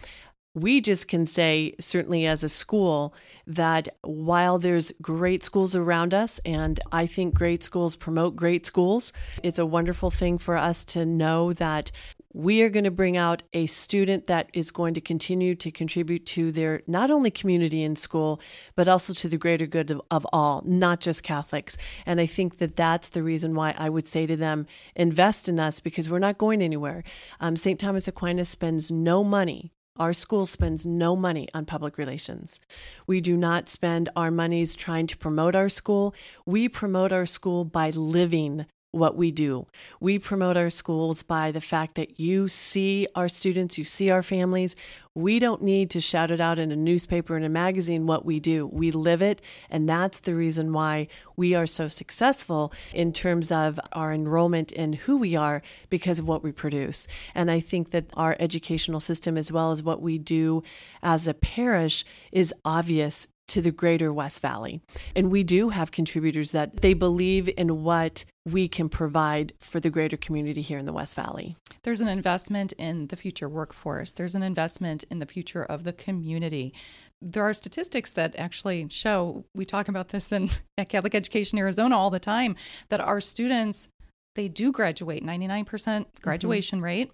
We 0.54 0.82
just 0.82 1.08
can 1.08 1.26
say, 1.26 1.76
certainly 1.80 2.26
as 2.26 2.44
a 2.44 2.50
school, 2.50 3.14
that 3.48 3.88
while 4.02 4.60
there's 4.60 4.92
great 5.02 5.46
schools 5.46 5.78
around 5.78 6.14
us, 6.14 6.42
and 6.44 6.78
I 6.92 7.08
think 7.08 7.34
great 7.34 7.64
schools 7.64 7.96
promote 7.96 8.36
great 8.36 8.66
schools, 8.66 9.14
it's 9.44 9.60
a 9.60 9.66
wonderful 9.66 10.12
thing 10.12 10.38
for 10.38 10.58
us 10.58 10.84
to 10.86 11.06
know 11.06 11.54
that 11.54 11.90
we 12.34 12.62
are 12.62 12.70
going 12.70 12.84
to 12.84 12.91
bring 12.91 13.17
out 13.17 13.44
a 13.54 13.65
student 13.65 14.28
that 14.28 14.50
is 14.54 14.72
going 14.72 14.94
to 14.94 15.02
continue 15.02 15.56
to 15.56 15.72
contribute 15.72 16.26
to 16.26 16.52
their 16.52 16.82
not 16.88 17.12
only 17.12 17.32
community 17.32 17.84
in 17.84 17.96
school, 17.96 18.39
but 18.76 18.88
also 18.88 19.13
to 19.13 19.28
the 19.28 19.38
greater 19.38 19.67
good 19.67 19.91
of, 19.91 20.02
of, 20.12 20.26
all, 20.32 20.63
not 20.65 21.00
just 21.00 21.24
Catholics. 21.24 21.78
And 22.06 22.22
I 22.22 22.26
think 22.26 22.58
that 22.58 22.76
that's 22.76 23.10
the 23.10 23.24
reason 23.24 23.56
why 23.56 23.76
I 23.78 23.89
would 23.89 24.08
say 24.08 24.26
to 24.28 24.36
them, 24.36 24.65
invest 24.96 25.50
in 25.50 25.60
us 25.60 25.80
because 25.80 26.10
we're 26.10 26.20
not 26.20 26.38
going 26.38 26.62
anywhere. 26.62 27.04
Um, 27.39 27.56
St. 27.56 27.80
Thomas 27.80 28.08
Aquinas 28.08 28.50
spends 28.50 28.91
no 28.91 29.24
money. 29.24 29.72
Our 29.98 30.13
school 30.13 30.46
spends 30.46 30.86
no 30.86 31.15
money 31.17 31.50
on 31.54 31.65
public 31.65 31.98
relations. 31.98 32.62
We 33.08 33.20
do 33.20 33.36
not 33.36 33.67
spend 33.67 34.10
our 34.15 34.32
monies 34.32 34.74
trying 34.74 35.08
to 35.08 35.17
promote 35.17 35.54
our 35.54 35.70
school. 35.70 36.15
We 36.46 36.70
promote 36.70 37.12
our 37.12 37.26
school 37.26 37.65
by 37.65 37.89
living 37.89 38.65
what 38.92 39.16
we 39.16 39.32
do. 39.32 39.66
We 40.00 40.20
promote 40.20 40.58
our 40.58 40.70
schools 40.70 41.24
by 41.24 41.52
the 41.52 41.62
fact 41.62 41.96
that 41.96 42.20
you 42.20 42.48
see 42.48 43.08
our 43.16 43.30
students, 43.30 43.78
you 43.78 43.86
see 43.86 44.10
our 44.10 44.22
families. 44.22 44.76
We 45.16 45.40
don't 45.40 45.62
need 45.62 45.90
to 45.92 46.02
shout 46.02 46.32
it 46.32 46.40
out 46.40 46.60
in 46.60 46.72
a 46.72 46.76
newspaper 46.76 47.36
and 47.36 47.46
a 47.46 47.50
magazine 47.50 48.06
what 48.06 48.26
we 48.26 48.40
do. 48.40 48.68
We 48.68 48.92
live 48.92 49.22
it, 49.22 49.42
and 49.70 49.88
that's 49.88 50.20
the 50.20 50.36
reason 50.36 50.72
why 50.72 51.08
we 51.36 51.54
are 51.54 51.68
so 51.68 51.88
successful 51.88 52.74
in 52.94 53.12
terms 53.12 53.52
of 53.52 53.80
our 53.94 54.14
enrollment 54.14 54.72
in 54.72 54.94
who 54.94 55.18
we 55.18 55.36
are 55.36 55.62
because 55.90 56.20
of 56.20 56.28
what 56.28 56.44
we 56.44 56.52
produce. 56.52 57.08
And 57.36 57.52
I 57.52 57.60
think 57.60 57.92
that 57.92 58.06
our 58.14 58.38
educational 58.40 59.00
system 59.00 59.38
as 59.38 59.52
well 59.52 59.72
as 59.72 59.84
what 59.84 60.02
we 60.02 60.18
do 60.18 60.64
as 61.04 61.28
a 61.28 61.34
parish 61.34 62.06
is 62.32 62.54
obvious 62.64 63.28
to 63.48 63.62
the 63.62 63.72
greater 63.72 64.14
West 64.14 64.42
Valley. 64.42 64.82
And 65.14 65.30
we 65.30 65.44
do 65.44 65.70
have 65.70 65.92
contributors 65.92 66.54
that 66.54 66.78
they 66.78 66.94
believe 66.94 67.50
in 67.58 67.84
what 67.84 68.24
we 68.46 68.68
can 68.68 68.90
provide 68.90 69.54
for 69.60 69.80
the 69.80 69.90
greater 69.90 70.18
community 70.18 70.62
here 70.62 70.80
in 70.80 70.86
the 70.86 70.94
West 70.94 71.16
Valley. 71.16 71.56
There's 71.84 72.02
an 72.02 72.08
investment 72.08 72.74
in 72.74 73.08
the 73.08 73.16
future 73.16 73.48
workforce, 73.48 74.12
there's 74.12 74.36
an 74.36 74.44
investment 74.44 75.04
in 75.10 75.20
the 75.20 75.26
future 75.26 75.64
of 75.64 75.84
the 75.84 75.94
community. 75.94 76.74
There 77.22 77.44
are 77.44 77.54
statistics 77.54 78.14
that 78.14 78.36
actually 78.38 78.88
show, 78.90 79.46
we 79.54 79.66
talk 79.66 79.88
about 79.88 80.10
this 80.10 80.32
in 80.32 80.50
at 80.78 80.90
Catholic 80.90 81.14
Education 81.14 81.60
Arizona 81.60 81.96
all 81.96 82.10
the 82.10 82.20
time, 82.20 82.56
that 82.90 83.02
our 83.02 83.22
students 83.22 83.88
they 84.36 84.48
do 84.48 84.72
graduate 84.72 85.26
99% 85.26 85.66
mm-hmm. 85.66 86.04
graduation 86.22 86.78
mm-hmm. 86.78 86.86
rate 86.86 87.12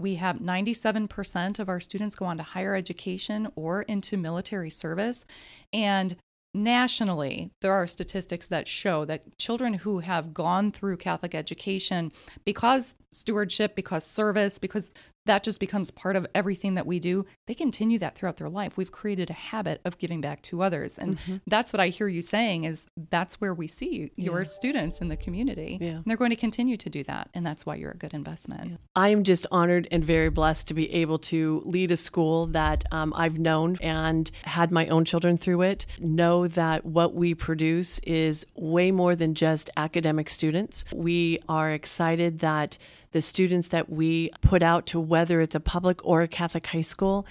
we 0.00 0.14
have 0.14 0.38
97% 0.38 1.58
of 1.58 1.68
our 1.68 1.78
students 1.78 2.16
go 2.16 2.24
on 2.24 2.38
to 2.38 2.42
higher 2.42 2.74
education 2.74 3.48
or 3.54 3.82
into 3.82 4.16
military 4.16 4.70
service. 4.70 5.26
And 5.74 6.16
nationally, 6.54 7.52
there 7.60 7.72
are 7.72 7.86
statistics 7.86 8.48
that 8.48 8.66
show 8.66 9.04
that 9.04 9.38
children 9.38 9.74
who 9.74 10.00
have 10.00 10.34
gone 10.34 10.72
through 10.72 10.96
Catholic 10.96 11.34
education 11.34 12.12
because 12.44 12.94
stewardship, 13.12 13.74
because 13.74 14.04
service, 14.04 14.58
because 14.58 14.92
that 15.26 15.42
just 15.42 15.60
becomes 15.60 15.90
part 15.90 16.16
of 16.16 16.26
everything 16.34 16.74
that 16.74 16.86
we 16.86 16.98
do. 16.98 17.26
They 17.46 17.54
continue 17.54 17.98
that 17.98 18.14
throughout 18.14 18.38
their 18.38 18.48
life. 18.48 18.76
We've 18.76 18.90
created 18.90 19.30
a 19.30 19.34
habit 19.34 19.80
of 19.84 19.98
giving 19.98 20.20
back 20.20 20.42
to 20.42 20.62
others. 20.62 20.98
And 20.98 21.18
mm-hmm. 21.18 21.36
that's 21.46 21.72
what 21.72 21.80
I 21.80 21.88
hear 21.88 22.08
you 22.08 22.22
saying 22.22 22.64
is 22.64 22.84
that's 23.10 23.40
where 23.40 23.54
we 23.54 23.68
see 23.68 24.10
your 24.16 24.40
yeah. 24.40 24.46
students 24.46 25.00
in 25.00 25.08
the 25.08 25.16
community. 25.16 25.78
Yeah. 25.80 25.88
And 25.90 26.04
they're 26.06 26.16
going 26.16 26.30
to 26.30 26.36
continue 26.36 26.76
to 26.78 26.88
do 26.88 27.04
that. 27.04 27.28
And 27.34 27.44
that's 27.46 27.66
why 27.66 27.76
you're 27.76 27.90
a 27.92 27.96
good 27.96 28.14
investment. 28.14 28.70
Yeah. 28.70 28.76
I'm 28.96 29.22
just 29.22 29.46
honored 29.52 29.88
and 29.90 30.04
very 30.04 30.30
blessed 30.30 30.68
to 30.68 30.74
be 30.74 30.92
able 30.92 31.18
to 31.18 31.62
lead 31.64 31.90
a 31.90 31.96
school 31.96 32.46
that 32.48 32.84
um, 32.90 33.12
I've 33.14 33.38
known 33.38 33.76
and 33.80 34.30
had 34.44 34.70
my 34.70 34.86
own 34.88 35.04
children 35.04 35.36
through 35.36 35.62
it. 35.62 35.86
Know 35.98 36.48
that 36.48 36.84
what 36.84 37.14
we 37.14 37.34
produce 37.34 37.98
is 38.00 38.46
way 38.54 38.90
more 38.90 39.14
than 39.14 39.34
just 39.34 39.70
academic 39.76 40.30
students. 40.30 40.84
We 40.92 41.40
are 41.48 41.70
excited 41.70 42.38
that 42.40 42.78
the 43.12 43.22
students 43.22 43.68
that 43.68 43.90
we 43.90 44.30
put 44.40 44.62
out 44.62 44.86
to 44.86 45.00
whether 45.00 45.40
it's 45.40 45.54
a 45.54 45.60
public 45.60 46.04
or 46.04 46.22
a 46.22 46.28
Catholic 46.28 46.66
high 46.66 46.80
school 46.80 47.26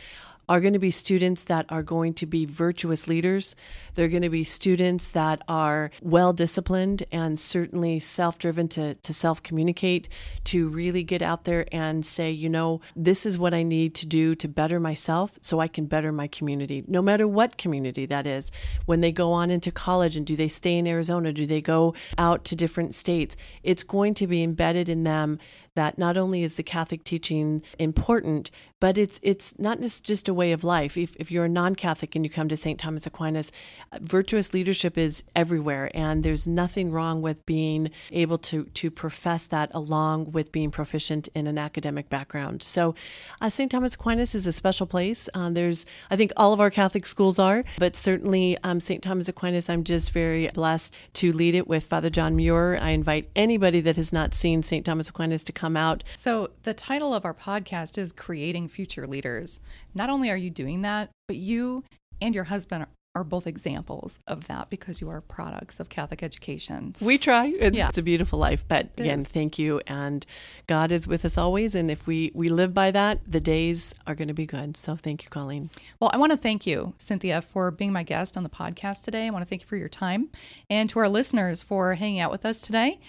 are 0.50 0.60
going 0.60 0.74
to 0.74 0.80
be 0.80 0.90
students 0.90 1.44
that 1.44 1.68
are 1.70 1.84
going 1.84 2.12
to 2.12 2.26
be 2.26 2.44
virtuous 2.44 3.08
leaders. 3.08 3.56
They're 3.94 4.08
going 4.08 4.24
to 4.24 4.32
be 4.32 4.44
students 4.44 5.10
that 5.10 5.44
are 5.48 5.92
well 6.02 6.34
disciplined 6.34 7.04
and 7.12 7.40
certainly 7.40 8.00
self 8.00 8.40
driven 8.40 8.68
to, 8.70 8.96
to 8.96 9.14
self 9.14 9.44
communicate, 9.44 10.10
to 10.46 10.68
really 10.68 11.04
get 11.04 11.22
out 11.22 11.46
there 11.46 11.68
and 11.72 12.04
say, 12.04 12.32
you 12.32 12.50
know, 12.50 12.82
this 12.96 13.28
is 13.28 13.38
what 13.38 13.54
I 13.54 13.62
need 13.62 13.94
to 13.96 14.08
do 14.08 14.34
to 14.36 14.48
better 14.48 14.80
myself 14.80 15.34
so 15.40 15.60
I 15.60 15.68
can 15.68 15.86
better 15.86 16.12
my 16.12 16.28
community, 16.28 16.84
no 16.88 17.04
matter 17.04 17.28
what 17.28 17.58
community 17.58 18.08
that 18.08 18.26
is. 18.26 18.52
When 18.88 19.02
they 19.02 19.12
go 19.12 19.32
on 19.32 19.52
into 19.52 19.72
college 19.72 20.18
and 20.18 20.26
do 20.26 20.36
they 20.36 20.48
stay 20.48 20.80
in 20.80 20.88
Arizona? 20.88 21.32
Do 21.32 21.46
they 21.46 21.62
go 21.62 21.94
out 22.18 22.44
to 22.46 22.56
different 22.56 22.96
states? 22.96 23.38
It's 23.62 23.84
going 23.84 24.16
to 24.16 24.26
be 24.26 24.42
embedded 24.42 24.90
in 24.90 25.04
them 25.04 25.38
that 25.80 25.98
not 25.98 26.18
only 26.18 26.44
is 26.44 26.56
the 26.56 26.62
Catholic 26.62 27.06
teaching 27.06 27.62
important, 27.80 28.52
but 28.80 28.98
it's 28.98 29.20
it's 29.24 29.58
not 29.60 29.82
just, 29.82 30.04
just 30.04 30.30
a 30.30 30.34
way 30.34 30.52
of 30.52 30.64
life. 30.64 30.98
If, 30.98 31.16
if 31.18 31.32
you're 31.32 31.46
a 31.46 31.50
non-Catholic 31.50 32.16
and 32.16 32.26
you 32.26 32.30
come 32.30 32.48
to 32.50 32.58
St. 32.58 32.80
Thomas 32.80 33.06
Aquinas, 33.06 33.52
virtuous 34.00 34.54
leadership 34.54 34.98
is 34.98 35.24
everywhere, 35.36 35.92
and 35.94 36.24
there's 36.24 36.48
nothing 36.48 36.92
wrong 36.92 37.22
with 37.22 37.46
being 37.46 37.92
able 38.12 38.38
to 38.38 38.66
to 38.66 38.90
profess 38.90 39.48
that 39.48 39.70
along 39.74 40.32
with 40.32 40.52
being 40.52 40.72
proficient 40.72 41.28
in 41.36 41.48
an 41.48 41.58
academic 41.58 42.10
background. 42.10 42.64
So, 42.64 42.96
uh, 43.42 43.50
St. 43.50 43.70
Thomas 43.70 43.96
Aquinas 43.96 44.34
is 44.34 44.48
a 44.48 44.52
special 44.52 44.88
place. 44.88 45.30
Um, 45.34 45.54
there's, 45.54 45.86
I 46.10 46.16
think, 46.16 46.32
all 46.38 46.54
of 46.54 46.60
our 46.60 46.70
Catholic 46.70 47.06
schools 47.06 47.40
are, 47.40 47.64
but 47.78 47.96
certainly 47.96 48.58
um, 48.64 48.80
St. 48.80 49.04
Thomas 49.04 49.28
Aquinas, 49.28 49.70
I'm 49.70 49.84
just 49.84 50.12
very 50.12 50.48
blessed 50.50 50.96
to 51.16 51.32
lead 51.34 51.56
it 51.56 51.68
with 51.68 51.86
Father 51.86 52.10
John 52.10 52.36
Muir. 52.36 52.78
I 52.82 52.90
invite 52.90 53.30
anybody 53.36 53.82
that 53.82 53.98
has 53.98 54.14
not 54.14 54.34
seen 54.34 54.64
St. 54.64 54.86
Thomas 54.86 55.10
Aquinas 55.10 55.44
to 55.44 55.52
come 55.52 55.76
out. 55.76 56.04
So, 56.16 56.52
the 56.64 56.74
title 56.74 57.14
of 57.14 57.26
our 57.26 57.34
podcast 57.34 57.98
is 57.98 58.12
Creating 58.12 58.69
future 58.70 59.08
leaders. 59.08 59.60
Not 59.94 60.10
only 60.10 60.30
are 60.30 60.38
you 60.38 60.50
doing 60.50 60.84
that, 60.84 61.10
but 61.28 61.38
you 61.38 61.84
and 62.22 62.34
your 62.34 62.46
husband 62.46 62.86
are 63.16 63.24
both 63.24 63.48
examples 63.48 64.20
of 64.28 64.48
that 64.48 64.70
because 64.70 65.02
you 65.02 65.10
are 65.10 65.20
products 65.20 65.80
of 65.80 65.90
Catholic 65.90 66.22
education. 66.22 66.96
We 67.02 67.18
try. 67.18 67.48
It's, 67.48 67.76
yeah. 67.76 67.90
a 67.96 68.02
beautiful 68.02 68.38
life. 68.38 68.64
But 68.68 68.90
it 68.96 69.02
again, 69.02 69.22
is. 69.22 69.28
thank 69.28 69.58
you. 69.58 69.82
And 69.88 70.26
God 70.68 70.92
is 70.92 71.08
with 71.08 71.26
us 71.26 71.38
always. 71.38 71.76
And 71.76 71.90
if 71.90 72.06
we, 72.06 72.32
we 72.36 72.50
live 72.50 72.74
by 72.74 72.92
that, 72.92 73.20
the 73.28 73.40
days 73.40 73.96
are 74.06 74.16
going 74.16 74.28
to 74.28 74.34
be 74.34 74.46
good. 74.46 74.78
So 74.78 74.96
thank 74.96 75.24
you, 75.24 75.30
Colleen. 75.30 75.70
Well, 76.00 76.12
I 76.14 76.18
want 76.18 76.32
to 76.32 76.38
thank 76.38 76.68
you, 76.68 76.94
Cynthia, 76.98 77.42
for 77.42 77.72
being 77.72 77.92
my 77.92 78.04
guest 78.04 78.38
on 78.38 78.44
the 78.44 78.50
podcast 78.50 79.02
today. 79.02 79.26
I 79.28 79.32
want 79.32 79.42
to 79.42 79.50
thank 79.50 79.64
you 79.64 79.68
for 79.68 79.78
your 79.78 79.90
time 79.90 80.30
and 80.70 80.90
to 80.92 81.00
our 81.00 81.10
listeners 81.10 81.64
for 81.64 81.96
hanging 81.96 82.20
out 82.20 82.32
with 82.32 82.46
us 82.46 82.62
today. 82.62 83.00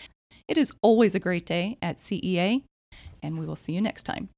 It 0.48 0.58
is 0.58 0.72
always 0.82 1.14
a 1.14 1.20
great 1.20 1.46
day 1.46 1.78
at 1.80 1.98
CEA, 1.98 2.64
and 3.22 3.38
we 3.38 3.46
will 3.46 3.54
see 3.54 3.72
you 3.72 3.80
next 3.80 4.02
time. 4.02 4.30